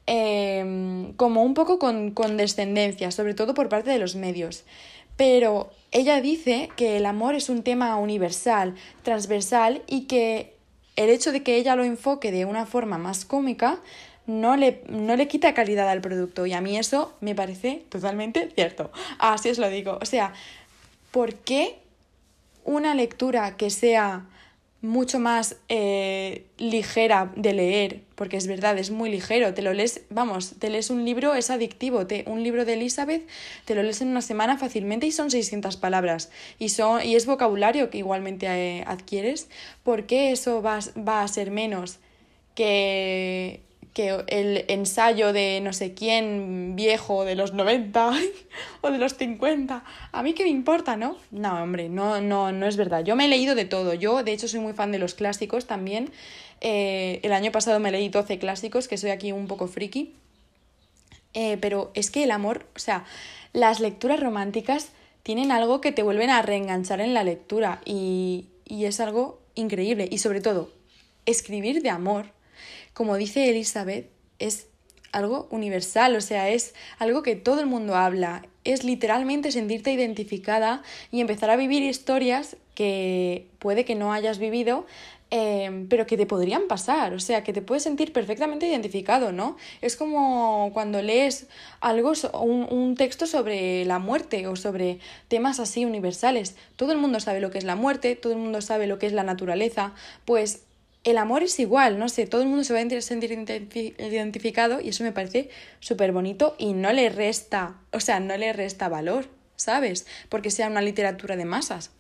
em, 0.07 1.13
como 1.15 1.43
un 1.43 1.53
poco 1.53 1.79
con 1.79 2.13
condescendencia, 2.13 3.11
sobre 3.11 3.35
todo 3.35 3.53
por 3.53 3.69
parte 3.69 3.91
de 3.91 3.99
los 3.99 4.17
medios. 4.17 4.65
Pero 5.19 5.71
ella 5.93 6.23
dice 6.23 6.71
que 6.77 6.97
el 6.97 7.05
amor 7.05 7.35
es 7.35 7.51
un 7.51 7.63
tema 7.63 7.97
universal, 7.99 8.75
transversal 9.03 9.83
y 9.87 10.03
que 10.03 10.55
el 10.97 11.11
hecho 11.11 11.31
de 11.31 11.43
que 11.43 11.57
ella 11.57 11.77
lo 11.77 11.85
enfoque 11.85 12.33
de 12.33 12.47
una 12.47 12.65
forma 12.65 12.97
más 12.97 13.25
cómica 13.25 13.81
no 14.29 14.57
le, 14.57 14.83
no 14.89 15.17
le 15.17 15.27
quita 15.27 15.55
calidad 15.55 15.89
al 15.89 16.03
producto 16.03 16.45
y 16.47 16.53
a 16.53 16.61
mí 16.61 16.77
eso 16.77 17.15
me 17.21 17.35
parece 17.35 17.83
totalmente 17.89 18.51
cierto. 18.55 18.93
Así 19.19 19.49
os 19.49 19.59
lo 19.59 19.69
digo. 19.71 19.99
O 20.01 20.05
sea, 20.05 20.35
¿por 21.11 21.35
qué 21.35 21.79
una 22.65 22.95
lectura 22.95 23.57
que 23.57 23.71
sea 23.71 24.27
mucho 24.81 25.19
más 25.19 25.57
eh, 25.69 26.45
ligera 26.57 27.33
de 27.35 27.53
leer, 27.53 28.03
porque 28.15 28.37
es 28.37 28.47
verdad, 28.47 28.79
es 28.79 28.91
muy 28.93 29.11
ligero, 29.11 29.53
te 29.53 29.63
lo 29.63 29.73
lees, 29.73 30.03
vamos, 30.09 30.55
te 30.61 30.71
lees 30.71 30.91
un 30.91 31.05
libro, 31.05 31.35
es 31.35 31.51
adictivo, 31.51 32.07
te, 32.07 32.23
un 32.29 32.45
libro 32.45 32.65
de 32.65 32.75
Elizabeth, 32.75 33.27
te 33.65 33.75
lo 33.75 33.83
lees 33.83 34.03
en 34.03 34.09
una 34.09 34.23
semana 34.23 34.57
fácilmente 34.57 35.07
y 35.07 35.11
son 35.11 35.33
600 35.33 35.77
palabras, 35.79 36.31
y, 36.61 36.69
son, 36.69 37.05
y 37.05 37.17
es 37.17 37.27
vocabulario 37.27 37.91
que 37.91 37.99
igualmente 37.99 38.47
eh, 38.47 38.85
adquieres, 38.87 39.49
¿por 39.83 40.07
qué 40.07 40.31
eso 40.31 40.63
va, 40.63 40.79
va 40.97 41.23
a 41.23 41.29
ser 41.29 41.51
menos 41.51 41.99
que 42.55 43.63
que 43.93 44.25
el 44.29 44.65
ensayo 44.69 45.33
de 45.33 45.61
no 45.63 45.73
sé 45.73 45.95
quién 45.95 46.75
viejo 46.77 47.25
de 47.25 47.35
los 47.35 47.53
90 47.53 48.13
o 48.81 48.91
de 48.91 48.99
los 48.99 49.15
50, 49.17 49.85
a 50.13 50.23
mí 50.23 50.35
qué 50.35 50.45
me 50.45 50.51
importa, 50.51 50.97
¿no? 50.97 51.17
No, 51.31 51.63
hombre, 51.63 51.89
no, 51.89 52.21
no, 52.21 52.53
no 52.53 52.67
es 52.67 52.77
verdad. 52.77 53.05
Yo 53.05 53.17
me 53.17 53.25
he 53.25 53.29
leído 53.29 53.55
de 53.55 53.65
todo. 53.65 53.95
Yo, 53.95 54.23
de 54.23 54.33
hecho, 54.33 54.49
soy 54.49 54.61
muy 54.61 54.73
fan 54.73 54.93
de 54.93 54.99
los 54.99 55.15
clásicos 55.15 55.67
también. 55.67 56.11
Eh, 56.61 57.21
el 57.23 57.33
año 57.33 57.53
pasado 57.53 57.81
me 57.81 57.91
leí 57.91 58.09
12 58.09 58.39
clásicos, 58.39 58.89
que 58.89 58.99
soy 58.99 59.11
aquí 59.11 59.33
un 59.33 59.47
poco 59.47 59.67
friki. 59.67 60.15
Eh, 61.35 61.59
pero 61.61 61.91
es 61.95 62.11
que 62.11 62.25
el 62.25 62.31
amor, 62.31 62.67
o 62.75 62.79
sea, 62.79 63.05
las 63.53 63.81
lecturas 63.81 64.21
románticas 64.21 64.91
tienen 65.23 65.53
algo 65.53 65.81
que 65.81 65.93
te 65.93 66.03
vuelven 66.03 66.31
a 66.31 66.43
reenganchar 66.43 67.01
en 67.01 67.15
la 67.15 67.23
lectura 67.25 67.81
y, 67.85 68.47
y 68.65 68.85
es 68.85 69.01
algo 69.01 69.41
increíble. 69.55 70.09
Y 70.11 70.19
sobre 70.19 70.41
todo, 70.41 70.73
escribir 71.27 71.83
de 71.83 71.91
amor 71.91 72.38
como 72.99 73.17
dice 73.17 73.49
Elizabeth, 73.49 74.11
es 74.41 74.67
algo 75.13 75.47
universal, 75.53 76.17
o 76.17 76.21
sea, 76.21 76.49
es 76.49 76.75
algo 76.99 77.23
que 77.23 77.37
todo 77.37 77.61
el 77.61 77.67
mundo 77.67 77.95
habla, 77.95 78.45
es 78.65 78.83
literalmente 78.83 79.53
sentirte 79.53 79.93
identificada 79.93 80.83
y 81.13 81.21
empezar 81.21 81.49
a 81.51 81.57
vivir 81.57 81.85
historias 81.85 82.57
que 82.75 83.47
puede 83.61 83.85
que 83.85 83.95
no 83.95 84.13
hayas 84.13 84.41
vivido, 84.41 84.85
em, 85.31 85.87
pero 85.89 86.09
que 86.09 86.17
te 86.17 86.27
podrían 86.27 86.67
pasar, 86.67 87.15
o 87.15 87.21
sea, 87.21 87.45
que 87.45 87.53
te 87.53 87.63
puedes 87.63 87.85
sentir 87.85 88.13
perfectamente 88.13 88.67
identificado, 88.67 89.31
¿no? 89.31 89.57
Es 89.81 89.95
como 89.95 90.73
cuando 90.75 91.01
lees 91.01 91.47
algo, 91.79 92.15
un, 92.43 92.67
un 92.69 92.97
texto 92.97 93.29
sobre 93.29 93.85
la 93.85 94.01
muerte 94.01 94.49
o 94.49 94.57
sobre 94.57 94.99
temas 95.29 95.61
así 95.61 95.85
universales. 95.85 96.57
Todo 96.75 96.91
el 96.91 96.99
mundo 96.99 97.21
sabe 97.21 97.39
lo 97.39 97.53
que 97.53 97.59
es 97.59 97.65
la 97.65 97.77
muerte, 97.77 98.17
todo 98.17 98.33
el 98.33 98.41
mundo 98.41 98.61
sabe 98.61 98.89
lo 98.89 98.99
que 98.99 99.07
es 99.07 99.13
la 99.13 99.23
naturaleza, 99.23 99.95
pues 100.25 100.65
el 101.11 101.19
amor 101.19 101.43
es 101.43 101.59
igual, 101.61 101.99
no 101.99 102.09
sé, 102.09 102.27
todo 102.27 102.43
el 102.43 102.49
mundo 102.49 102.65
se 102.65 102.73
va 102.73 102.81
a 102.81 103.01
sentir 103.01 103.33
identificado 103.33 104.81
y 104.81 104.89
eso 104.89 105.05
me 105.05 105.13
parece 105.13 105.51
súper 105.81 106.13
bonito 106.13 106.57
y 106.59 106.73
no 106.73 106.93
le 106.93 107.09
resta, 107.09 107.77
o 107.93 108.01
sea, 108.01 108.21
no 108.21 108.37
le 108.37 108.53
resta 108.53 108.89
valor, 108.89 109.29
¿sabes? 109.57 110.07
Porque 110.29 110.51
sea 110.51 110.69
una 110.69 110.83
literatura 110.83 111.37
de 111.37 111.45
masas. 111.45 111.91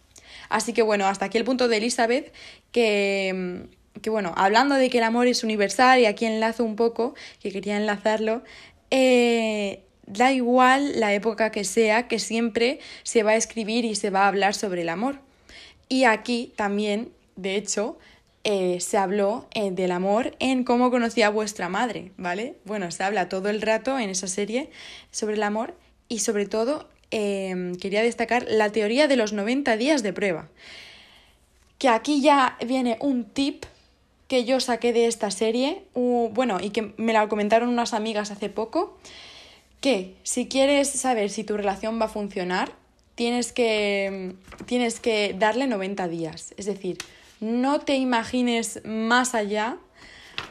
Así 0.48 0.72
que 0.72 0.82
bueno, 0.82 1.06
hasta 1.06 1.26
aquí 1.26 1.38
el 1.38 1.44
punto 1.44 1.68
de 1.68 1.76
Elizabeth, 1.76 2.32
que, 2.72 3.66
que 4.00 4.10
bueno, 4.10 4.32
hablando 4.36 4.74
de 4.74 4.90
que 4.90 4.98
el 4.98 5.04
amor 5.04 5.26
es 5.26 5.44
universal 5.44 6.00
y 6.00 6.06
aquí 6.06 6.24
enlazo 6.24 6.64
un 6.64 6.76
poco, 6.76 7.14
que 7.40 7.50
quería 7.50 7.76
enlazarlo, 7.76 8.42
eh, 8.90 9.82
da 10.06 10.32
igual 10.32 10.98
la 10.98 11.12
época 11.12 11.50
que 11.50 11.64
sea, 11.64 12.08
que 12.08 12.18
siempre 12.18 12.80
se 13.02 13.22
va 13.22 13.32
a 13.32 13.36
escribir 13.36 13.84
y 13.84 13.94
se 13.94 14.10
va 14.10 14.24
a 14.24 14.28
hablar 14.28 14.54
sobre 14.54 14.82
el 14.82 14.88
amor. 14.88 15.20
Y 15.88 16.04
aquí 16.04 16.52
también, 16.56 17.12
de 17.36 17.56
hecho, 17.56 17.98
eh, 18.44 18.80
se 18.80 18.96
habló 18.96 19.46
eh, 19.52 19.70
del 19.70 19.90
amor 19.90 20.36
en 20.38 20.64
cómo 20.64 20.90
conocía 20.90 21.26
a 21.26 21.30
vuestra 21.30 21.68
madre, 21.68 22.12
¿vale? 22.16 22.56
Bueno, 22.64 22.90
se 22.90 23.02
habla 23.02 23.28
todo 23.28 23.48
el 23.48 23.60
rato 23.60 23.98
en 23.98 24.10
esa 24.10 24.28
serie 24.28 24.70
sobre 25.10 25.34
el 25.34 25.42
amor 25.42 25.74
y 26.08 26.20
sobre 26.20 26.46
todo 26.46 26.88
em, 27.10 27.74
quería 27.76 28.02
destacar 28.02 28.46
la 28.48 28.70
teoría 28.70 29.08
de 29.08 29.16
los 29.16 29.32
90 29.32 29.76
días 29.76 30.02
de 30.02 30.12
prueba. 30.12 30.48
Que 31.78 31.88
aquí 31.88 32.20
ya 32.20 32.56
viene 32.66 32.96
un 33.00 33.24
tip 33.24 33.64
que 34.28 34.44
yo 34.44 34.60
saqué 34.60 34.92
de 34.92 35.06
esta 35.06 35.30
serie, 35.30 35.84
bueno, 35.94 36.58
y 36.60 36.70
que 36.70 36.92
me 36.96 37.12
la 37.12 37.28
comentaron 37.28 37.70
unas 37.70 37.94
amigas 37.94 38.30
hace 38.30 38.50
poco, 38.50 38.98
que 39.80 40.14
si 40.22 40.48
quieres 40.48 40.90
saber 40.90 41.30
si 41.30 41.44
tu 41.44 41.56
relación 41.56 42.00
va 42.00 42.06
a 42.06 42.08
funcionar, 42.08 42.72
tienes 43.14 43.52
que, 43.52 44.34
tienes 44.66 45.00
que 45.00 45.34
darle 45.38 45.66
90 45.66 46.08
días. 46.08 46.54
Es 46.56 46.66
decir, 46.66 46.98
no 47.40 47.80
te 47.80 47.96
imagines 47.96 48.80
más 48.84 49.34
allá 49.34 49.76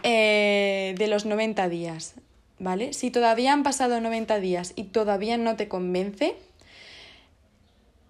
eh, 0.04 0.96
de 0.98 1.08
los 1.08 1.26
90 1.26 1.70
días. 1.70 2.16
¿vale? 2.60 2.94
Si 2.94 3.12
todavía 3.12 3.54
han 3.54 3.64
pasado 3.64 4.02
90 4.02 4.40
días 4.40 4.74
y 4.76 4.86
todavía 4.86 5.38
no 5.38 5.56
te 5.56 5.68
convence, 5.68 6.36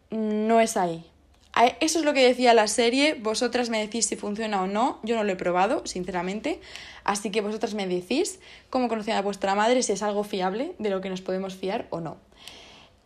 no 0.09 0.61
es 0.61 0.77
ahí. 0.77 1.05
Eso 1.79 1.99
es 1.99 2.05
lo 2.05 2.13
que 2.13 2.25
decía 2.25 2.53
la 2.53 2.67
serie, 2.67 3.15
vosotras 3.15 3.69
me 3.69 3.79
decís 3.79 4.05
si 4.05 4.15
funciona 4.15 4.61
o 4.61 4.67
no, 4.67 4.99
yo 5.01 5.15
no 5.15 5.23
lo 5.23 5.31
he 5.31 5.35
probado, 5.35 5.87
sinceramente, 5.87 6.61
así 7.03 7.31
que 7.31 7.41
vosotras 7.41 7.73
me 7.73 7.87
decís 7.87 8.39
cómo 8.69 8.87
conocían 8.87 9.17
a 9.17 9.23
vuestra 9.23 9.55
madre, 9.55 9.81
si 9.81 9.91
es 9.93 10.03
algo 10.03 10.23
fiable, 10.23 10.75
de 10.77 10.91
lo 10.91 11.01
que 11.01 11.09
nos 11.09 11.21
podemos 11.21 11.55
fiar 11.55 11.87
o 11.89 11.99
no. 11.99 12.17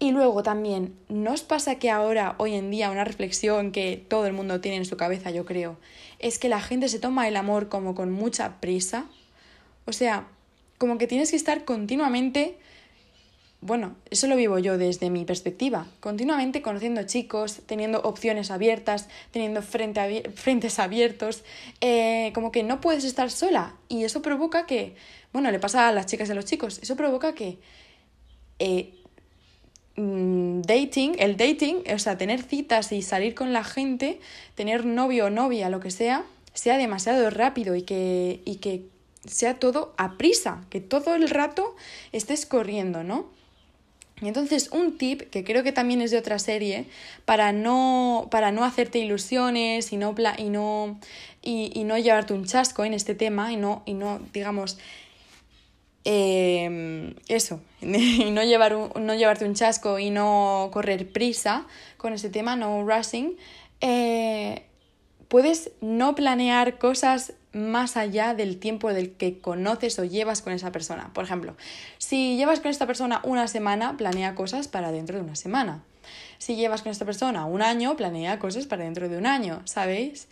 Y 0.02 0.10
luego 0.10 0.42
también, 0.42 0.96
¿no 1.10 1.32
os 1.32 1.44
pasa 1.44 1.76
que 1.76 1.92
ahora, 1.92 2.34
hoy 2.40 2.56
en 2.56 2.72
día, 2.72 2.90
una 2.90 3.04
reflexión 3.04 3.72
que 3.72 4.04
todo 4.10 4.26
el 4.26 4.34
mundo 4.34 4.60
tiene 4.60 4.78
en 4.78 4.86
su 4.86 4.98
cabeza, 4.98 5.30
yo 5.30 5.46
creo, 5.46 5.78
es 6.18 6.40
que 6.40 6.50
la 6.50 6.60
gente 6.60 6.90
se 6.90 6.98
toma 6.98 7.28
el 7.28 7.36
amor 7.38 7.70
como 7.70 7.94
con 7.94 8.12
mucha 8.12 8.60
prisa? 8.60 9.06
O 9.86 9.94
sea, 9.94 10.28
como 10.80 10.98
que 10.98 11.06
tienes 11.06 11.30
que 11.30 11.36
estar 11.36 11.66
continuamente 11.66 12.58
bueno, 13.64 13.96
eso 14.10 14.26
lo 14.26 14.36
vivo 14.36 14.58
yo 14.58 14.80
desde 14.80 15.12
mi 15.12 15.24
perspectiva, 15.24 15.86
continuamente 16.00 16.64
conociendo 16.64 17.04
chicos, 17.04 17.62
teniendo 17.68 18.02
opciones 18.02 18.50
abiertas, 18.50 19.08
teniendo 19.30 19.62
frente 19.62 20.32
frentes 20.36 20.80
abiertos, 20.80 21.44
eh, 21.80 22.32
como 22.34 22.52
que 22.52 22.64
no 22.64 22.82
puedes 22.82 23.04
estar 23.04 23.30
sola 23.30 23.76
y 23.88 24.04
eso 24.04 24.24
provoca 24.24 24.66
que, 24.66 24.96
bueno, 25.32 25.52
le 25.52 25.60
pasa 25.60 25.88
a 25.88 25.92
las 25.92 26.08
chicas 26.08 26.28
y 26.30 26.32
a 26.32 26.36
los 26.36 26.46
chicos, 26.46 26.80
eso 26.82 26.96
provoca 26.96 27.36
que 27.36 27.60
eh, 28.58 28.96
mm, 29.96 30.62
dating, 30.62 31.16
el 31.20 31.38
dating, 31.38 31.84
o 31.94 32.00
sea, 32.00 32.18
tener 32.18 32.42
citas 32.42 32.92
y 32.92 33.02
salir 33.02 33.36
con 33.36 33.54
la 33.54 33.64
gente, 33.64 34.20
tener 34.56 34.86
novio 34.86 35.26
o 35.26 35.30
novia, 35.30 35.70
lo 35.70 35.80
que 35.80 35.92
sea, 35.92 36.24
sea 36.54 36.78
demasiado 36.78 37.30
rápido 37.30 37.76
y 37.76 37.84
que, 37.84 38.42
y 38.46 38.56
que 38.58 38.84
sea 39.26 39.60
todo 39.60 39.94
a 39.98 40.18
prisa, 40.18 40.64
que 40.70 40.82
todo 40.82 41.16
el 41.16 41.30
rato 41.30 41.76
estés 42.12 42.46
corriendo, 42.46 43.04
¿no? 43.04 43.30
Y 44.22 44.28
entonces 44.28 44.70
un 44.72 44.98
tip 44.98 45.22
que 45.32 45.44
creo 45.44 45.64
que 45.64 45.72
también 45.72 46.02
es 46.02 46.12
de 46.12 46.18
otra 46.20 46.38
serie 46.38 46.86
para 47.26 47.52
no, 47.52 48.28
para 48.30 48.52
no 48.52 48.64
hacerte 48.64 49.00
ilusiones 49.00 49.92
y 49.92 49.98
no, 49.98 50.14
y, 50.38 50.50
no, 50.50 51.00
y, 51.42 51.84
no 51.84 51.98
llevarte 51.98 52.34
un 52.34 52.46
chasco 52.46 52.86
en 52.86 52.94
este 52.94 53.16
tema 53.16 53.52
y 53.52 53.58
no, 53.58 53.82
y 53.88 53.96
no 53.96 54.20
digamos, 54.32 54.78
em, 56.04 57.16
eso, 57.28 57.62
y 57.82 57.86
no, 58.32 58.44
llevar 58.44 58.74
no 58.74 59.14
llevarte 59.16 59.46
un 59.46 59.54
chasco 59.54 60.00
y 60.00 60.10
no 60.10 60.70
correr 60.74 61.12
prisa 61.12 61.66
con 61.98 62.14
este 62.14 62.30
tema, 62.30 62.56
no 62.56 62.84
rushing, 62.84 63.38
eh, 63.82 64.64
puedes 65.28 65.72
no 65.82 66.16
planear 66.16 66.78
cosas 66.78 67.34
más 67.54 67.98
allá 67.98 68.34
del 68.34 68.60
tiempo 68.60 68.94
del 68.94 69.12
que 69.12 69.40
conoces 69.40 70.00
o 70.00 70.04
llevas 70.04 70.42
con 70.42 70.54
esa 70.54 70.72
persona. 70.72 71.12
Por 71.14 71.26
ejemplo, 71.26 71.56
si 71.98 72.38
llevas 72.38 72.60
con 72.60 72.72
esta 72.72 72.88
persona 72.88 73.22
una 73.24 73.48
semana, 73.48 73.98
planea 73.98 74.36
cosas 74.36 74.68
para 74.68 74.92
dentro 74.92 75.18
de 75.18 75.24
una 75.24 75.36
semana. 75.36 75.84
Si 76.38 76.56
llevas 76.56 76.82
con 76.82 76.92
esta 76.92 77.06
persona 77.06 77.46
un 77.46 77.62
año, 77.62 77.96
planea 77.96 78.40
cosas 78.40 78.66
para 78.66 78.84
dentro 78.84 79.10
de 79.10 79.18
un 79.18 79.26
año, 79.26 79.62
¿sabéis? 79.66 80.28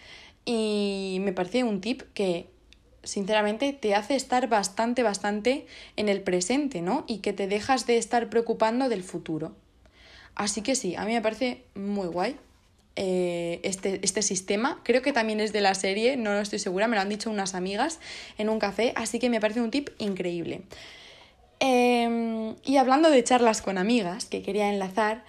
Y 0.45 1.17
me 1.21 1.33
parece 1.33 1.63
un 1.63 1.81
tip 1.81 2.01
que 2.13 2.49
sinceramente 3.03 3.73
te 3.73 3.95
hace 3.95 4.15
estar 4.15 4.47
bastante, 4.49 5.03
bastante 5.03 5.65
en 5.95 6.09
el 6.09 6.21
presente, 6.21 6.81
¿no? 6.81 7.05
Y 7.07 7.19
que 7.19 7.33
te 7.33 7.47
dejas 7.47 7.85
de 7.85 7.97
estar 7.97 8.29
preocupando 8.29 8.89
del 8.89 9.03
futuro. 9.03 9.55
Así 10.35 10.61
que 10.61 10.75
sí, 10.75 10.95
a 10.95 11.05
mí 11.05 11.13
me 11.13 11.21
parece 11.21 11.63
muy 11.75 12.07
guay. 12.07 12.37
Eh, 13.01 13.61
este, 13.63 14.01
este 14.03 14.21
sistema. 14.21 14.81
Creo 14.83 15.01
que 15.01 15.13
también 15.13 15.39
es 15.39 15.53
de 15.53 15.61
la 15.61 15.73
serie, 15.73 16.17
no 16.17 16.33
lo 16.33 16.39
estoy 16.39 16.59
segura, 16.59 16.85
me 16.89 16.97
lo 16.97 17.01
han 17.01 17.07
dicho 17.07 17.29
unas 17.29 17.55
amigas 17.55 18.01
en 18.37 18.49
un 18.49 18.59
café, 18.59 18.91
así 18.97 19.19
que 19.19 19.29
me 19.29 19.39
parece 19.39 19.61
un 19.61 19.71
tip 19.71 19.89
increíble. 19.99 20.63
Em, 21.61 22.55
y 22.65 22.75
hablando 22.75 23.09
de 23.09 23.23
charlas 23.23 23.61
con 23.61 23.77
amigas, 23.77 24.25
que 24.25 24.41
quería 24.41 24.69
enlazar, 24.69 25.23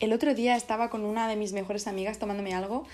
el 0.00 0.14
otro 0.14 0.34
día 0.34 0.56
estaba 0.56 0.88
con 0.88 1.04
una 1.04 1.28
de 1.28 1.36
mis 1.36 1.52
mejores 1.52 1.86
amigas 1.86 2.18
tomándome 2.18 2.54
algo 2.54 2.86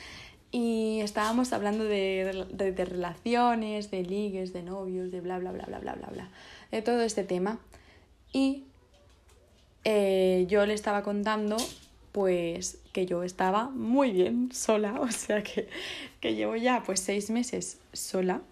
y 0.53 1.01
estábamos 1.01 1.55
hablando 1.55 1.85
de, 1.85 2.47
de, 2.53 2.85
relaciones, 2.85 3.91
de 3.91 4.03
ligues, 4.03 4.53
de 4.53 4.63
novios, 4.63 5.11
de 5.11 5.23
bla, 5.23 5.39
bla, 5.39 5.51
bla, 5.51 5.65
bla, 5.65 5.79
bla, 5.79 5.95
bla, 5.95 6.09
bla, 6.09 6.29
de 6.71 6.83
todo 6.83 7.01
este 7.01 7.25
tema. 7.25 7.59
Y 8.35 8.65
eh, 9.85 10.47
yo 10.49 10.67
le 10.67 10.75
estaba 10.75 11.03
contando 11.03 11.57
pues 12.13 12.79
que 12.93 13.07
yo 13.07 13.23
estaba 13.23 13.71
muy 13.71 14.13
bien 14.13 14.51
sola, 14.53 14.93
o 15.01 15.11
sea 15.11 15.43
que, 15.43 15.69
que 16.21 16.35
llevo 16.35 16.55
ya 16.57 16.83
pues 16.85 17.01
seis 17.01 17.31
meses 17.31 17.79
sola 17.95 18.43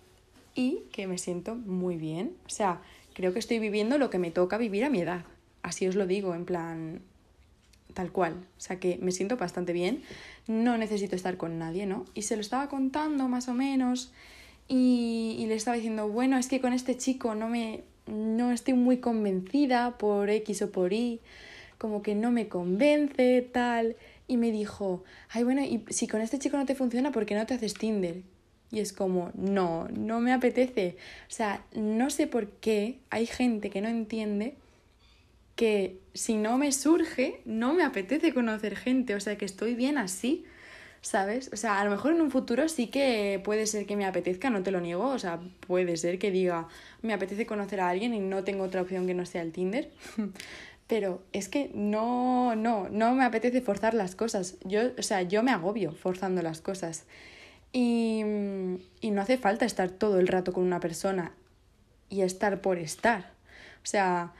y 0.54 0.84
que 0.92 1.06
me 1.06 1.18
siento 1.18 1.54
muy 1.54 1.96
bien. 1.96 2.34
O 2.46 2.48
sea, 2.48 2.80
creo 3.12 3.34
que 3.34 3.38
estoy 3.38 3.58
viviendo 3.58 3.98
lo 3.98 4.08
que 4.08 4.18
me 4.18 4.30
toca 4.30 4.56
vivir 4.56 4.84
a 4.84 4.90
mi 4.90 5.00
edad. 5.00 5.26
Así 5.62 5.86
os 5.86 5.96
lo 5.96 6.06
digo, 6.06 6.34
en 6.34 6.46
plan 6.46 7.02
tal 7.94 8.12
cual. 8.12 8.34
O 8.56 8.60
sea 8.60 8.78
que 8.78 8.98
me 9.00 9.12
siento 9.12 9.36
bastante 9.36 9.72
bien. 9.72 10.02
No 10.46 10.78
necesito 10.78 11.16
estar 11.16 11.36
con 11.36 11.58
nadie, 11.58 11.86
¿no? 11.86 12.04
Y 12.14 12.22
se 12.22 12.36
lo 12.36 12.40
estaba 12.40 12.68
contando 12.68 13.28
más 13.28 13.48
o 13.48 13.54
menos. 13.54 14.12
Y, 14.68 15.36
y 15.38 15.46
le 15.46 15.54
estaba 15.54 15.76
diciendo, 15.76 16.08
bueno, 16.08 16.38
es 16.38 16.48
que 16.48 16.60
con 16.60 16.72
este 16.72 16.96
chico 16.96 17.34
no 17.34 17.48
me. 17.48 17.82
no 18.06 18.52
estoy 18.52 18.74
muy 18.74 18.98
convencida 18.98 19.98
por 19.98 20.30
X 20.30 20.62
o 20.62 20.70
por 20.70 20.92
Y 20.92 21.20
como 21.80 22.02
que 22.02 22.14
no 22.14 22.30
me 22.30 22.46
convence, 22.46 23.40
tal. 23.52 23.96
Y 24.28 24.36
me 24.36 24.52
dijo, 24.52 25.02
ay, 25.30 25.44
bueno, 25.44 25.62
y 25.62 25.82
si 25.88 26.06
con 26.06 26.20
este 26.20 26.38
chico 26.38 26.58
no 26.58 26.66
te 26.66 26.74
funciona, 26.74 27.10
¿por 27.10 27.24
qué 27.24 27.34
no 27.34 27.46
te 27.46 27.54
haces 27.54 27.72
Tinder? 27.72 28.22
Y 28.70 28.80
es 28.80 28.92
como, 28.92 29.30
no, 29.34 29.88
no 29.88 30.20
me 30.20 30.32
apetece. 30.32 30.96
O 31.26 31.32
sea, 31.32 31.64
no 31.74 32.10
sé 32.10 32.26
por 32.26 32.48
qué 32.48 32.98
hay 33.08 33.24
gente 33.24 33.70
que 33.70 33.80
no 33.80 33.88
entiende 33.88 34.56
que 35.60 36.00
si 36.14 36.38
no 36.38 36.56
me 36.56 36.72
surge, 36.72 37.42
no 37.44 37.74
me 37.74 37.84
apetece 37.84 38.32
conocer 38.32 38.76
gente. 38.76 39.14
O 39.14 39.20
sea, 39.20 39.36
que 39.36 39.44
estoy 39.44 39.74
bien 39.74 39.98
así, 39.98 40.46
¿sabes? 41.02 41.50
O 41.52 41.56
sea, 41.58 41.78
a 41.82 41.84
lo 41.84 41.90
mejor 41.90 42.14
en 42.14 42.22
un 42.22 42.30
futuro 42.30 42.66
sí 42.70 42.86
que 42.86 43.42
puede 43.44 43.66
ser 43.66 43.84
que 43.84 43.94
me 43.94 44.06
apetezca, 44.06 44.48
no 44.48 44.62
te 44.62 44.70
lo 44.70 44.80
niego. 44.80 45.08
O 45.08 45.18
sea, 45.18 45.38
puede 45.66 45.98
ser 45.98 46.18
que 46.18 46.30
diga, 46.30 46.66
me 47.02 47.12
apetece 47.12 47.44
conocer 47.44 47.82
a 47.82 47.90
alguien 47.90 48.14
y 48.14 48.20
no 48.20 48.42
tengo 48.42 48.64
otra 48.64 48.80
opción 48.80 49.06
que 49.06 49.12
no 49.12 49.26
sea 49.26 49.42
el 49.42 49.52
Tinder. 49.52 49.90
pero 50.86 51.22
es 51.34 51.50
que 51.50 51.70
no, 51.74 52.56
no, 52.56 52.88
no 52.88 53.14
me 53.14 53.24
apetece 53.26 53.60
forzar 53.60 53.92
las 53.92 54.14
cosas. 54.14 54.56
Yo, 54.64 54.92
o 54.98 55.02
sea, 55.02 55.20
yo 55.20 55.42
me 55.42 55.50
agobio 55.50 55.92
forzando 55.92 56.40
las 56.40 56.62
cosas. 56.62 57.04
Y, 57.70 58.22
y 59.02 59.10
no 59.10 59.20
hace 59.20 59.36
falta 59.36 59.66
estar 59.66 59.90
todo 59.90 60.20
el 60.20 60.26
rato 60.26 60.54
con 60.54 60.64
una 60.64 60.80
persona 60.80 61.32
y 62.08 62.22
estar 62.22 62.62
por 62.62 62.78
estar. 62.78 63.34
O 63.82 63.86
sea, 63.86 64.32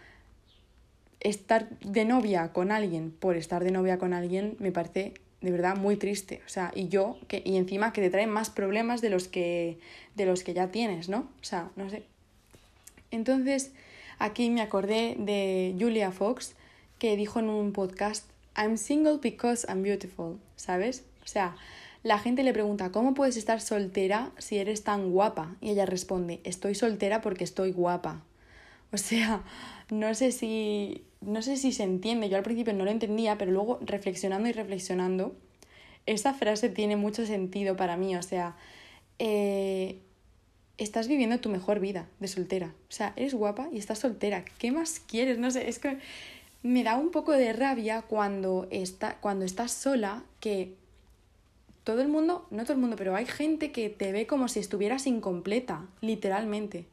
estar 1.21 1.69
de 1.81 2.05
novia 2.05 2.53
con 2.53 2.73
alguien 2.73 3.11
por 3.11 3.37
estar 3.37 3.63
de 3.63 3.71
novia 3.71 3.99
con 3.99 4.13
alguien 4.13 4.57
me 4.59 4.73
parece 4.73 5.15
de 5.41 5.51
verdad 5.51 5.77
muy 5.77 5.97
triste. 5.97 6.43
O 6.47 6.49
sea, 6.49 6.73
y 6.75 6.89
yo, 6.89 7.19
que, 7.29 7.43
y 7.45 7.57
encima 7.57 7.93
que 7.93 8.01
te 8.03 8.11
traen 8.11 8.31
más 8.31 8.51
problemas 8.51 9.01
de 9.01 9.11
los 9.11 9.29
que, 9.29 9.79
de 10.15 10.27
los 10.27 10.45
que 10.45 10.55
ya 10.55 10.69
tienes, 10.69 11.09
¿no? 11.09 11.29
O 11.41 11.45
sea, 11.45 11.71
no 11.77 11.89
sé. 11.89 12.03
Entonces, 13.11 13.73
Aquí 14.21 14.51
me 14.51 14.61
acordé 14.61 15.17
de 15.19 15.75
Julia 15.81 16.13
Fox 16.13 16.53
que 16.99 17.17
dijo 17.17 17.41
en 17.41 17.49
un 17.49 17.73
podcast, 17.73 18.27
I'm 18.55 18.77
single 18.77 19.17
because 19.17 19.67
I'm 19.67 19.83
beautiful, 19.83 20.39
¿sabes? 20.57 21.05
O 21.25 21.27
sea, 21.27 21.57
la 22.03 22.19
gente 22.19 22.43
le 22.43 22.53
pregunta, 22.53 22.93
¿cómo 22.93 23.15
puedes 23.15 23.39
estar 23.39 23.63
soltera 23.63 24.31
si 24.37 24.59
eres 24.59 24.85
tan 24.85 25.11
guapa? 25.11 25.57
Y 25.63 25.71
ella 25.71 25.87
responde, 25.87 26.41
estoy 26.45 26.75
soltera 26.75 27.23
porque 27.23 27.45
estoy 27.45 27.73
guapa. 27.73 28.23
O 28.93 28.99
sea, 28.99 29.45
no 29.91 30.15
sé 30.15 30.33
si, 30.33 31.05
no 31.21 31.43
sé 31.43 31.57
si 31.57 31.73
se 31.73 31.85
entiende, 31.85 32.29
yo 32.29 32.37
al 32.37 32.43
principio 32.43 32.73
no 32.73 32.85
lo 32.85 32.91
entendía, 32.91 33.39
pero 33.39 33.53
luego 33.53 33.79
reflexionando 33.83 34.49
y 34.49 34.53
reflexionando, 34.53 35.37
esa 36.07 36.35
frase 36.35 36.69
tiene 36.71 36.97
mucho 36.97 37.25
sentido 37.25 37.77
para 37.77 37.97
mí, 37.97 38.17
o 38.17 38.23
sea, 38.23 38.57
eh, 39.21 40.01
estás 40.79 41.09
viviendo 41.09 41.39
tu 41.41 41.51
mejor 41.51 41.79
vida 41.79 42.09
de 42.21 42.27
soltera. 42.29 42.75
O 42.89 42.93
sea, 42.93 43.13
eres 43.17 43.35
guapa 43.35 43.69
y 43.71 43.79
estás 43.79 43.99
soltera. 43.99 44.45
¿Qué 44.59 44.73
más 44.73 44.99
quieres? 44.99 45.39
No 45.39 45.51
sé, 45.51 45.69
es 45.69 45.79
que 45.79 45.99
me 46.63 46.83
da 46.85 46.97
un 46.97 47.11
poco 47.11 47.33
de 47.33 47.53
rabia 47.53 48.03
cuando, 48.03 48.67
está, 48.71 49.19
cuando 49.21 49.45
estás 49.45 49.73
sola 49.73 50.25
que 50.41 50.75
todo 51.85 52.01
el 52.01 52.09
mundo, 52.09 52.47
no 52.51 52.63
todo 52.63 52.75
el 52.75 52.79
mundo, 52.79 52.97
pero 52.97 53.15
hay 53.15 53.27
gente 53.27 53.73
que 53.73 53.91
te 53.91 54.13
ve 54.13 54.27
como 54.27 54.49
si 54.49 54.61
estuvieras 54.61 55.07
incompleta, 55.07 55.87
literalmente. 56.01 56.87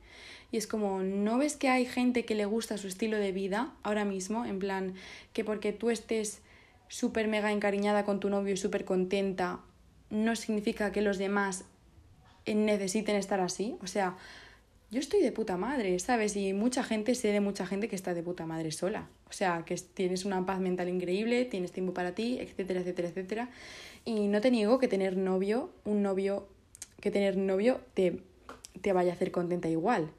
Y 0.51 0.57
es 0.57 0.67
como, 0.67 1.01
¿no 1.01 1.37
ves 1.37 1.55
que 1.57 1.69
hay 1.69 1.85
gente 1.85 2.25
que 2.25 2.35
le 2.35 2.45
gusta 2.45 2.77
su 2.77 2.87
estilo 2.87 3.17
de 3.17 3.31
vida 3.31 3.73
ahora 3.83 4.05
mismo? 4.05 4.45
En 4.45 4.59
plan, 4.59 4.93
que 5.33 5.43
porque 5.43 5.73
tú 5.73 5.89
estés 5.89 6.41
súper 6.87 7.27
mega 7.27 7.51
encariñada 7.51 8.05
con 8.05 8.19
tu 8.19 8.29
novio 8.29 8.53
y 8.53 8.57
súper 8.57 8.85
contenta, 8.85 9.59
no 10.09 10.35
significa 10.35 10.91
que 10.91 11.01
los 11.01 11.17
demás 11.17 11.65
necesiten 12.45 13.17
estar 13.17 13.41
así. 13.41 13.75
O 13.81 13.87
sea, 13.87 14.15
yo 14.89 15.01
estoy 15.01 15.21
de 15.21 15.33
puta 15.33 15.57
madre, 15.57 15.99
¿sabes? 15.99 16.37
Y 16.37 16.53
mucha 16.53 16.81
gente, 16.81 17.13
sé 17.13 17.33
de 17.33 17.41
mucha 17.41 17.65
gente 17.65 17.89
que 17.89 17.95
está 17.95 18.13
de 18.13 18.23
puta 18.23 18.45
madre 18.45 18.71
sola. 18.71 19.09
O 19.29 19.33
sea, 19.33 19.63
que 19.65 19.75
tienes 19.75 20.23
una 20.23 20.45
paz 20.45 20.61
mental 20.61 20.87
increíble, 20.87 21.43
tienes 21.43 21.73
tiempo 21.73 21.93
para 21.93 22.15
ti, 22.15 22.37
etcétera, 22.39 22.79
etcétera, 22.79 23.09
etcétera. 23.09 23.49
Y 24.05 24.27
no 24.27 24.39
te 24.39 24.49
niego 24.49 24.79
que 24.79 24.87
tener 24.87 25.17
novio, 25.17 25.71
un 25.83 26.03
novio, 26.03 26.47
que 27.01 27.11
tener 27.11 27.35
novio 27.35 27.81
te, 27.93 28.21
te 28.81 28.93
vaya 28.93 29.11
a 29.11 29.15
hacer 29.15 29.31
contenta 29.31 29.69
igual. 29.69 30.11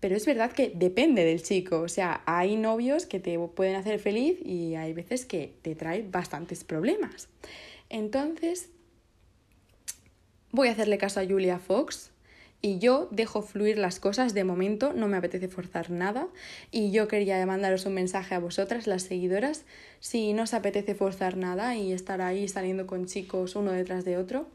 Pero 0.00 0.16
es 0.16 0.24
verdad 0.24 0.52
que 0.52 0.72
depende 0.74 1.24
del 1.24 1.42
chico. 1.42 1.80
O 1.80 1.88
sea, 1.88 2.22
hay 2.26 2.56
novios 2.56 3.06
que 3.06 3.20
te 3.20 3.38
pueden 3.38 3.76
hacer 3.76 3.98
feliz 3.98 4.38
y 4.44 4.74
hay 4.74 4.92
veces 4.92 5.26
que 5.26 5.54
te 5.62 5.74
traen 5.74 6.10
bastantes 6.10 6.64
problemas. 6.64 7.28
Entonces, 7.90 8.70
voy 10.52 10.68
a 10.68 10.72
hacerle 10.72 10.96
caso 10.96 11.20
a 11.20 11.26
Julia 11.26 11.58
Fox 11.58 12.10
y 12.62 12.78
yo 12.78 13.08
dejo 13.10 13.42
fluir 13.42 13.78
las 13.78 14.00
cosas 14.00 14.34
de 14.34 14.44
momento, 14.44 14.92
no 14.92 15.08
me 15.08 15.16
apetece 15.16 15.48
forzar 15.48 15.90
nada 15.90 16.28
y 16.70 16.90
yo 16.90 17.08
quería 17.08 17.44
mandaros 17.46 17.86
un 17.86 17.94
mensaje 17.94 18.34
a 18.34 18.38
vosotras, 18.38 18.86
las 18.86 19.02
seguidoras, 19.04 19.64
si 20.00 20.32
no 20.34 20.42
os 20.42 20.54
apetece 20.54 20.94
forzar 20.94 21.36
nada 21.36 21.76
y 21.76 21.92
estar 21.92 22.20
ahí 22.20 22.48
saliendo 22.48 22.86
con 22.86 23.06
chicos 23.06 23.56
uno 23.56 23.72
detrás 23.72 24.04
de 24.04 24.18
otro, 24.18 24.46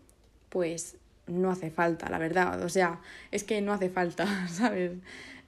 pues 0.50 0.98
no 1.28 1.52
hace 1.52 1.72
falta, 1.72 2.10
la 2.10 2.18
verdad, 2.18 2.62
o 2.64 2.70
sea, 2.70 3.02
es 3.32 3.44
que 3.44 3.62
no 3.62 3.74
hace 3.74 3.90
falta, 3.90 4.48
¿sabes? 4.50 4.92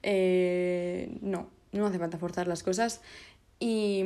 Eh, 0.02 1.18
no, 1.20 1.48
no 1.72 1.86
hace 1.86 1.98
falta 1.98 2.18
forzar 2.18 2.46
las 2.46 2.62
cosas 2.62 3.00
y 3.60 4.04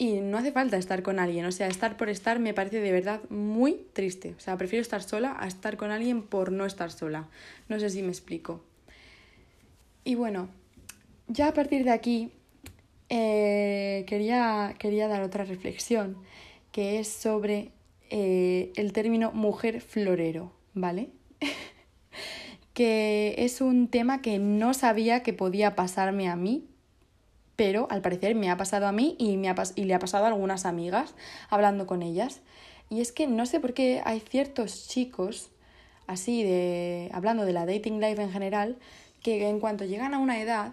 y 0.00 0.20
no 0.20 0.38
hace 0.38 0.52
falta 0.52 0.76
estar 0.76 1.02
con 1.02 1.18
alguien, 1.18 1.44
o 1.44 1.50
sea, 1.50 1.66
estar 1.66 1.96
por 1.96 2.08
estar 2.08 2.38
me 2.38 2.54
parece 2.54 2.80
de 2.80 2.92
verdad 2.92 3.20
muy 3.30 3.84
triste. 3.92 4.34
O 4.38 4.40
sea, 4.40 4.56
prefiero 4.56 4.80
estar 4.80 5.02
sola 5.02 5.36
a 5.38 5.48
estar 5.48 5.76
con 5.76 5.90
alguien 5.90 6.22
por 6.22 6.52
no 6.52 6.64
estar 6.66 6.92
sola. 6.92 7.26
No 7.68 7.80
sé 7.80 7.90
si 7.90 8.02
me 8.02 8.10
explico. 8.10 8.62
Y 10.04 10.14
bueno, 10.14 10.48
ya 11.26 11.48
a 11.48 11.52
partir 11.52 11.82
de 11.82 11.90
aquí 11.90 12.30
eh, 13.08 14.04
quería, 14.06 14.76
quería 14.78 15.08
dar 15.08 15.22
otra 15.22 15.44
reflexión, 15.44 16.16
que 16.70 17.00
es 17.00 17.08
sobre 17.08 17.72
eh, 18.08 18.70
el 18.76 18.92
término 18.92 19.32
mujer 19.32 19.80
florero, 19.80 20.52
¿vale? 20.80 21.10
que 22.74 23.34
es 23.38 23.60
un 23.60 23.88
tema 23.88 24.22
que 24.22 24.38
no 24.38 24.74
sabía 24.74 25.22
que 25.22 25.32
podía 25.32 25.74
pasarme 25.74 26.28
a 26.28 26.36
mí, 26.36 26.66
pero 27.56 27.88
al 27.90 28.02
parecer 28.02 28.34
me 28.34 28.50
ha 28.50 28.56
pasado 28.56 28.86
a 28.86 28.92
mí 28.92 29.16
y, 29.18 29.36
me 29.36 29.48
ha 29.48 29.56
y 29.74 29.84
le 29.84 29.94
ha 29.94 29.98
pasado 29.98 30.24
a 30.24 30.28
algunas 30.28 30.64
amigas 30.64 31.14
hablando 31.50 31.86
con 31.86 32.02
ellas. 32.02 32.40
Y 32.90 33.00
es 33.00 33.12
que 33.12 33.26
no 33.26 33.46
sé 33.46 33.60
por 33.60 33.74
qué 33.74 34.00
hay 34.04 34.20
ciertos 34.20 34.88
chicos, 34.88 35.50
así 36.06 36.42
de 36.42 37.10
hablando 37.12 37.44
de 37.44 37.52
la 37.52 37.66
dating 37.66 38.00
life 38.00 38.22
en 38.22 38.30
general, 38.30 38.76
que 39.22 39.48
en 39.48 39.60
cuanto 39.60 39.84
llegan 39.84 40.14
a 40.14 40.18
una 40.18 40.40
edad 40.40 40.72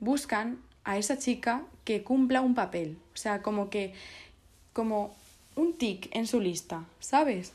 buscan 0.00 0.58
a 0.84 0.98
esa 0.98 1.18
chica 1.18 1.62
que 1.84 2.02
cumpla 2.02 2.40
un 2.40 2.54
papel, 2.54 2.98
o 3.14 3.16
sea, 3.16 3.40
como 3.40 3.70
que 3.70 3.94
como 4.72 5.14
un 5.56 5.74
tic 5.74 6.08
en 6.12 6.26
su 6.26 6.40
lista, 6.40 6.84
¿sabes? 7.00 7.52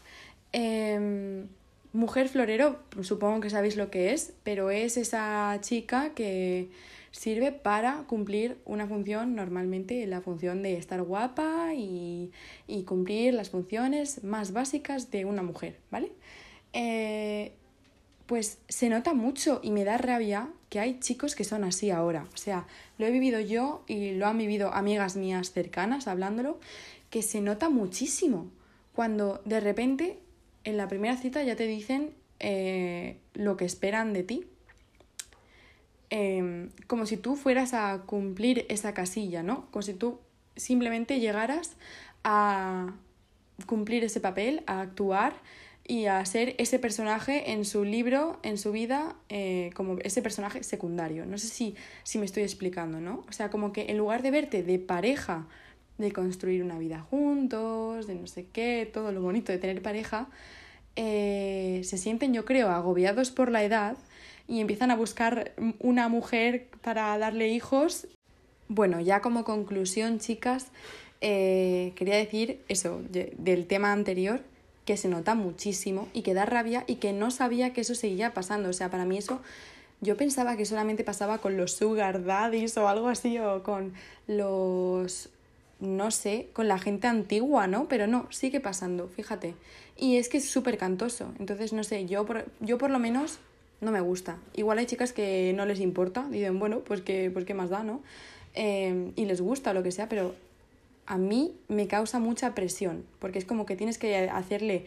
Em, 0.59 1.47
mujer 1.93 2.29
florero, 2.29 2.79
supongo 3.01 3.41
que 3.41 3.51
sabéis 3.51 3.75
lo 3.75 3.91
que 3.91 4.13
es, 4.13 4.33
pero 4.41 4.71
es 4.71 4.97
esa 4.97 5.55
chica 5.61 6.15
que 6.15 6.71
sirve 7.11 7.51
para 7.51 8.05
cumplir 8.07 8.57
una 8.65 8.87
función, 8.87 9.35
normalmente 9.35 10.07
la 10.07 10.19
función 10.19 10.63
de 10.63 10.77
estar 10.77 11.03
guapa 11.03 11.75
y, 11.75 12.31
cumplir 12.87 13.35
las 13.35 13.51
funciones 13.51 14.23
más 14.23 14.51
básicas 14.51 15.11
de 15.11 15.25
una 15.25 15.43
mujer, 15.43 15.77
¿vale? 15.91 16.11
Eh, 16.73 17.53
pues 18.25 18.57
se 18.67 18.89
nota 18.89 19.13
mucho 19.13 19.59
y 19.61 19.69
me 19.69 19.83
da 19.83 19.99
rabia 19.99 20.49
que 20.69 20.79
hay 20.79 20.99
chicos 20.99 21.35
que 21.35 21.43
son 21.43 21.65
así 21.65 21.91
ahora. 21.91 22.25
O 22.33 22.37
sea, 22.37 22.65
lo 22.97 23.05
he 23.05 23.11
vivido 23.11 23.39
yo 23.41 23.83
y 23.85 24.13
lo 24.13 24.25
han 24.25 24.39
vivido 24.39 24.73
amigas 24.73 25.17
mías 25.17 25.51
cercanas 25.51 26.07
hablándolo, 26.07 26.59
que 27.11 27.21
se 27.21 27.41
nota 27.41 27.69
muchísimo 27.69 28.49
cuando 28.95 29.39
de 29.45 29.59
repente 29.59 30.17
en 30.67 30.77
la 30.77 30.87
primera 30.87 31.17
cita 31.17 31.43
ya 31.43 31.55
te 31.55 31.65
dicen 31.65 32.13
eh, 32.39 33.17
lo 33.33 33.57
que 33.57 33.65
esperan 33.65 34.13
de 34.13 34.23
ti 34.23 34.45
Em, 36.09 36.69
como 36.87 37.05
si 37.05 37.17
tú 37.17 37.35
fueras 37.35 37.73
a 37.73 38.03
cumplir 38.05 38.65
esa 38.69 38.93
casilla, 38.93 39.43
¿no? 39.43 39.69
Como 39.71 39.81
si 39.81 39.93
tú 39.93 40.19
simplemente 40.55 41.19
llegaras 41.19 41.75
a 42.23 42.93
cumplir 43.65 44.03
ese 44.03 44.21
papel, 44.21 44.63
a 44.67 44.81
actuar 44.81 45.33
y 45.83 46.05
a 46.05 46.23
ser 46.25 46.55
ese 46.59 46.79
personaje 46.79 47.51
en 47.51 47.65
su 47.65 47.83
libro, 47.83 48.39
en 48.43 48.57
su 48.57 48.71
vida, 48.71 49.15
eh, 49.29 49.71
como 49.75 49.97
ese 49.99 50.21
personaje 50.21 50.63
secundario. 50.63 51.25
No 51.25 51.37
sé 51.37 51.47
si, 51.47 51.75
si 52.03 52.19
me 52.19 52.25
estoy 52.25 52.43
explicando, 52.43 53.01
¿no? 53.01 53.25
O 53.27 53.31
sea, 53.33 53.49
como 53.49 53.73
que 53.73 53.87
en 53.89 53.97
lugar 53.97 54.21
de 54.21 54.31
verte 54.31 54.63
de 54.63 54.79
pareja, 54.79 55.47
de 55.97 56.11
construir 56.11 56.63
una 56.63 56.77
vida 56.77 56.99
juntos, 56.99 58.07
de 58.07 58.15
no 58.15 58.27
sé 58.27 58.47
qué, 58.51 58.89
todo 58.91 59.11
lo 59.11 59.21
bonito 59.21 59.51
de 59.51 59.57
tener 59.57 59.81
pareja, 59.81 60.27
eh, 60.95 61.81
se 61.83 61.97
sienten, 61.97 62.33
yo 62.33 62.43
creo, 62.43 62.69
agobiados 62.69 63.31
por 63.31 63.51
la 63.51 63.63
edad 63.63 63.97
y 64.47 64.61
empiezan 64.61 64.91
a 64.91 64.95
buscar 64.95 65.51
una 65.79 66.09
mujer 66.09 66.67
para 66.81 67.17
darle 67.17 67.49
hijos. 67.49 68.07
Bueno, 68.67 68.99
ya 68.99 69.21
como 69.21 69.43
conclusión, 69.43 70.19
chicas, 70.19 70.67
eh, 71.21 71.93
quería 71.95 72.15
decir 72.15 72.61
eso 72.67 73.01
del 73.09 73.67
tema 73.67 73.91
anterior, 73.91 74.41
que 74.85 74.97
se 74.97 75.09
nota 75.09 75.35
muchísimo 75.35 76.07
y 76.13 76.21
que 76.21 76.33
da 76.33 76.45
rabia 76.45 76.83
y 76.87 76.95
que 76.95 77.11
no 77.11 77.29
sabía 77.29 77.73
que 77.73 77.81
eso 77.81 77.93
seguía 77.93 78.33
pasando. 78.33 78.69
O 78.69 78.73
sea, 78.73 78.89
para 78.89 79.05
mí 79.05 79.17
eso, 79.17 79.41
yo 79.99 80.15
pensaba 80.15 80.55
que 80.55 80.65
solamente 80.65 81.03
pasaba 81.03 81.39
con 81.39 81.57
los 81.57 81.73
sugar 81.73 82.23
daddies 82.23 82.77
o 82.77 82.87
algo 82.87 83.09
así, 83.09 83.37
o 83.37 83.63
con 83.63 83.93
los, 84.27 85.29
no 85.79 86.11
sé, 86.11 86.49
con 86.53 86.67
la 86.67 86.79
gente 86.79 87.07
antigua, 87.07 87.67
¿no? 87.67 87.87
Pero 87.87 88.07
no, 88.07 88.27
sigue 88.31 88.59
pasando, 88.59 89.07
fíjate. 89.07 89.55
Y 89.95 90.17
es 90.17 90.29
que 90.29 90.37
es 90.37 90.49
súper 90.49 90.77
cantoso. 90.77 91.33
Entonces, 91.39 91.73
no 91.73 91.83
sé, 91.83 92.05
yo 92.05 92.25
yo 92.59 92.77
por 92.77 92.89
lo 92.89 92.99
menos 92.99 93.39
no 93.81 93.91
me 93.91 94.01
gusta. 94.01 94.37
Igual 94.53 94.79
hay 94.79 94.85
chicas 94.85 95.13
que 95.13 95.53
no 95.55 95.65
les 95.65 95.79
importa, 95.79 96.27
dicen, 96.29 96.59
bueno, 96.59 96.79
pues 96.79 97.01
que, 97.01 97.29
pues 97.31 97.45
qué 97.45 97.53
más 97.53 97.69
da, 97.69 97.83
¿no? 97.83 98.01
Eh, 98.53 99.11
y 99.15 99.25
les 99.25 99.41
gusta 99.41 99.73
lo 99.73 99.83
que 99.83 99.91
sea, 99.91 100.09
pero 100.09 100.33
a 101.05 101.17
mí 101.17 101.55
me 101.67 101.87
causa 101.87 102.19
mucha 102.19 102.55
presión, 102.55 103.05
porque 103.19 103.39
es 103.39 103.45
como 103.45 103.65
que 103.65 103.75
tienes 103.75 103.97
que 103.97 104.29
hacerle 104.29 104.85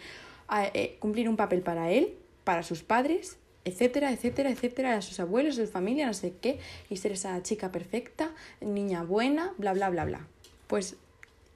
eh, 0.75 0.97
cumplir 0.99 1.29
un 1.29 1.37
papel 1.37 1.63
para 1.63 1.91
él, 1.91 2.15
para 2.45 2.63
sus 2.63 2.83
padres, 2.83 3.39
etcétera, 3.65 4.11
etcétera, 4.11 4.51
etcétera, 4.51 4.97
a 4.97 5.03
sus 5.03 5.21
abuelos, 5.21 5.59
a 5.59 5.67
su 5.67 5.71
familia, 5.71 6.07
no 6.07 6.15
sé 6.15 6.35
qué, 6.41 6.59
y 6.89 6.97
ser 6.97 7.13
esa 7.13 7.41
chica 7.43 7.71
perfecta, 7.71 8.33
niña 8.61 9.03
buena, 9.03 9.53
bla, 9.57 9.73
bla, 9.73 9.89
bla, 9.91 10.05
bla. 10.05 10.27
Pues, 10.71 10.95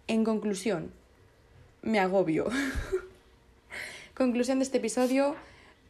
en 0.09 0.25
conclusión, 0.25 0.91
me 1.83 2.01
agobio. 2.01 2.49
conclusión 4.15 4.59
de 4.59 4.65
este 4.65 4.79
episodio. 4.79 5.37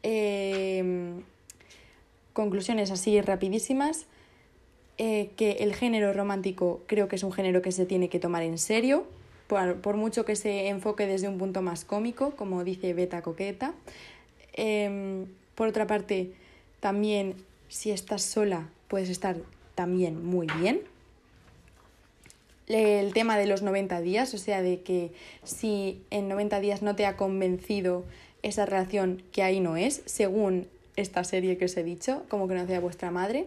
Eh, 0.03 1.15
conclusiones 2.35 2.91
así 2.91 3.19
rapidísimas. 3.23 4.05
Eh, 4.99 5.31
que 5.39 5.53
el 5.53 5.75
género 5.75 6.13
romántico 6.13 6.83
creo 6.87 7.09
que 7.09 7.17
es 7.17 7.23
un 7.23 7.33
género 7.33 7.63
que 7.63 7.73
se 7.73 7.87
tiene 7.87 8.11
que 8.11 8.21
tomar 8.21 8.43
en 8.43 8.59
serio, 8.59 9.07
por, 9.49 9.97
mucho 9.97 10.27
que 10.27 10.37
se 10.37 10.69
enfoque 10.69 11.07
desde 11.07 11.27
un 11.27 11.39
punto 11.39 11.63
más 11.63 11.87
cómico, 11.87 12.37
como 12.37 12.63
dice 12.63 12.93
Beta 12.93 13.23
Coqueta. 13.23 13.73
Em, 14.53 15.27
por 15.55 15.67
otra 15.67 15.87
parte, 15.87 16.35
también 16.79 17.37
si 17.69 17.91
estás 17.91 18.21
sola 18.21 18.69
puedes 18.87 19.09
estar 19.09 19.39
también 19.75 20.23
muy 20.23 20.47
bien. 20.61 20.83
El 22.67 23.13
tema 23.13 23.37
de 23.37 23.47
los 23.47 23.63
90 23.63 24.01
días, 24.01 24.33
o 24.33 24.39
sea, 24.39 24.63
de 24.63 24.81
que 24.81 25.13
si 25.43 26.03
en 26.11 26.29
90 26.29 26.61
días 26.61 26.83
no 26.83 26.97
te 26.97 27.05
ha 27.05 27.17
convencido 27.17 28.05
esa 28.43 28.67
relación 28.67 29.23
que 29.33 29.43
ahí 29.43 29.61
no 29.61 29.77
es, 29.77 30.03
según 30.07 30.67
esta 30.97 31.25
serie 31.25 31.57
que 31.59 31.67
os 31.67 31.77
he 31.77 31.83
dicho, 31.83 32.25
como 32.29 32.49
conoce 32.49 32.77
a 32.77 32.81
vuestra 32.81 33.11
madre. 33.11 33.47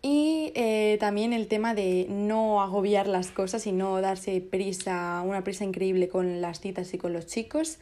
Y 0.00 0.52
eh, 0.54 0.96
también 1.00 1.32
el 1.32 1.48
tema 1.48 1.74
de 1.74 2.06
no 2.08 2.62
agobiar 2.62 3.08
las 3.08 3.28
cosas 3.28 3.66
y 3.66 3.72
no 3.72 4.00
darse 4.00 4.40
prisa, 4.40 5.22
una 5.24 5.42
prisa 5.42 5.64
increíble 5.64 6.08
con 6.08 6.40
las 6.40 6.60
citas 6.60 6.94
y 6.94 6.98
con 6.98 7.12
los 7.12 7.26
chicos, 7.26 7.78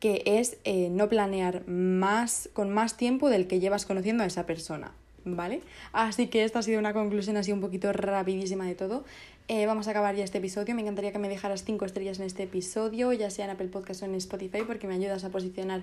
que 0.00 0.22
es 0.24 0.56
eh, 0.64 0.88
no 0.90 1.08
planear 1.08 1.66
más, 1.68 2.48
con 2.54 2.70
más 2.70 2.96
tiempo 2.96 3.28
del 3.28 3.46
que 3.46 3.60
llevas 3.60 3.84
conociendo 3.84 4.22
a 4.22 4.26
esa 4.26 4.46
persona. 4.46 4.92
¿Vale? 5.26 5.62
Así 5.92 6.26
que 6.26 6.44
esta 6.44 6.58
ha 6.58 6.62
sido 6.62 6.78
una 6.78 6.92
conclusión 6.92 7.38
así 7.38 7.50
un 7.50 7.62
poquito 7.62 7.90
rapidísima 7.94 8.66
de 8.66 8.74
todo. 8.74 9.04
Eh, 9.46 9.66
vamos 9.66 9.88
a 9.88 9.90
acabar 9.90 10.16
ya 10.16 10.24
este 10.24 10.38
episodio. 10.38 10.74
Me 10.74 10.80
encantaría 10.80 11.12
que 11.12 11.18
me 11.18 11.28
dejaras 11.28 11.64
5 11.64 11.84
estrellas 11.84 12.18
en 12.18 12.24
este 12.24 12.44
episodio, 12.44 13.12
ya 13.12 13.28
sea 13.28 13.44
en 13.44 13.50
Apple 13.50 13.68
Podcast 13.68 14.02
o 14.02 14.06
en 14.06 14.14
Spotify, 14.14 14.62
porque 14.66 14.86
me 14.86 14.94
ayudas 14.94 15.22
a 15.24 15.28
posicionar 15.28 15.82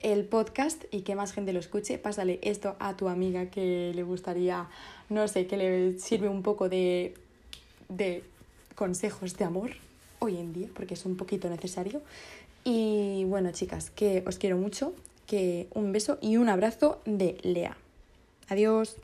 el 0.00 0.24
podcast 0.26 0.84
y 0.90 1.00
que 1.00 1.14
más 1.14 1.32
gente 1.32 1.54
lo 1.54 1.58
escuche. 1.58 1.96
Pásale 1.96 2.38
esto 2.42 2.76
a 2.78 2.96
tu 2.96 3.08
amiga 3.08 3.46
que 3.46 3.92
le 3.94 4.02
gustaría, 4.02 4.68
no 5.08 5.26
sé, 5.26 5.46
que 5.46 5.56
le 5.56 5.98
sirve 5.98 6.28
un 6.28 6.42
poco 6.42 6.68
de, 6.68 7.14
de 7.88 8.24
consejos 8.74 9.36
de 9.38 9.44
amor 9.44 9.70
hoy 10.18 10.36
en 10.36 10.52
día, 10.52 10.68
porque 10.74 10.92
es 10.94 11.06
un 11.06 11.16
poquito 11.16 11.48
necesario. 11.48 12.02
Y 12.62 13.24
bueno, 13.24 13.52
chicas, 13.52 13.90
que 13.90 14.22
os 14.26 14.36
quiero 14.36 14.58
mucho, 14.58 14.92
que 15.26 15.68
un 15.72 15.92
beso 15.92 16.18
y 16.20 16.36
un 16.36 16.50
abrazo 16.50 17.00
de 17.06 17.38
Lea. 17.42 17.76
Adiós. 18.48 18.96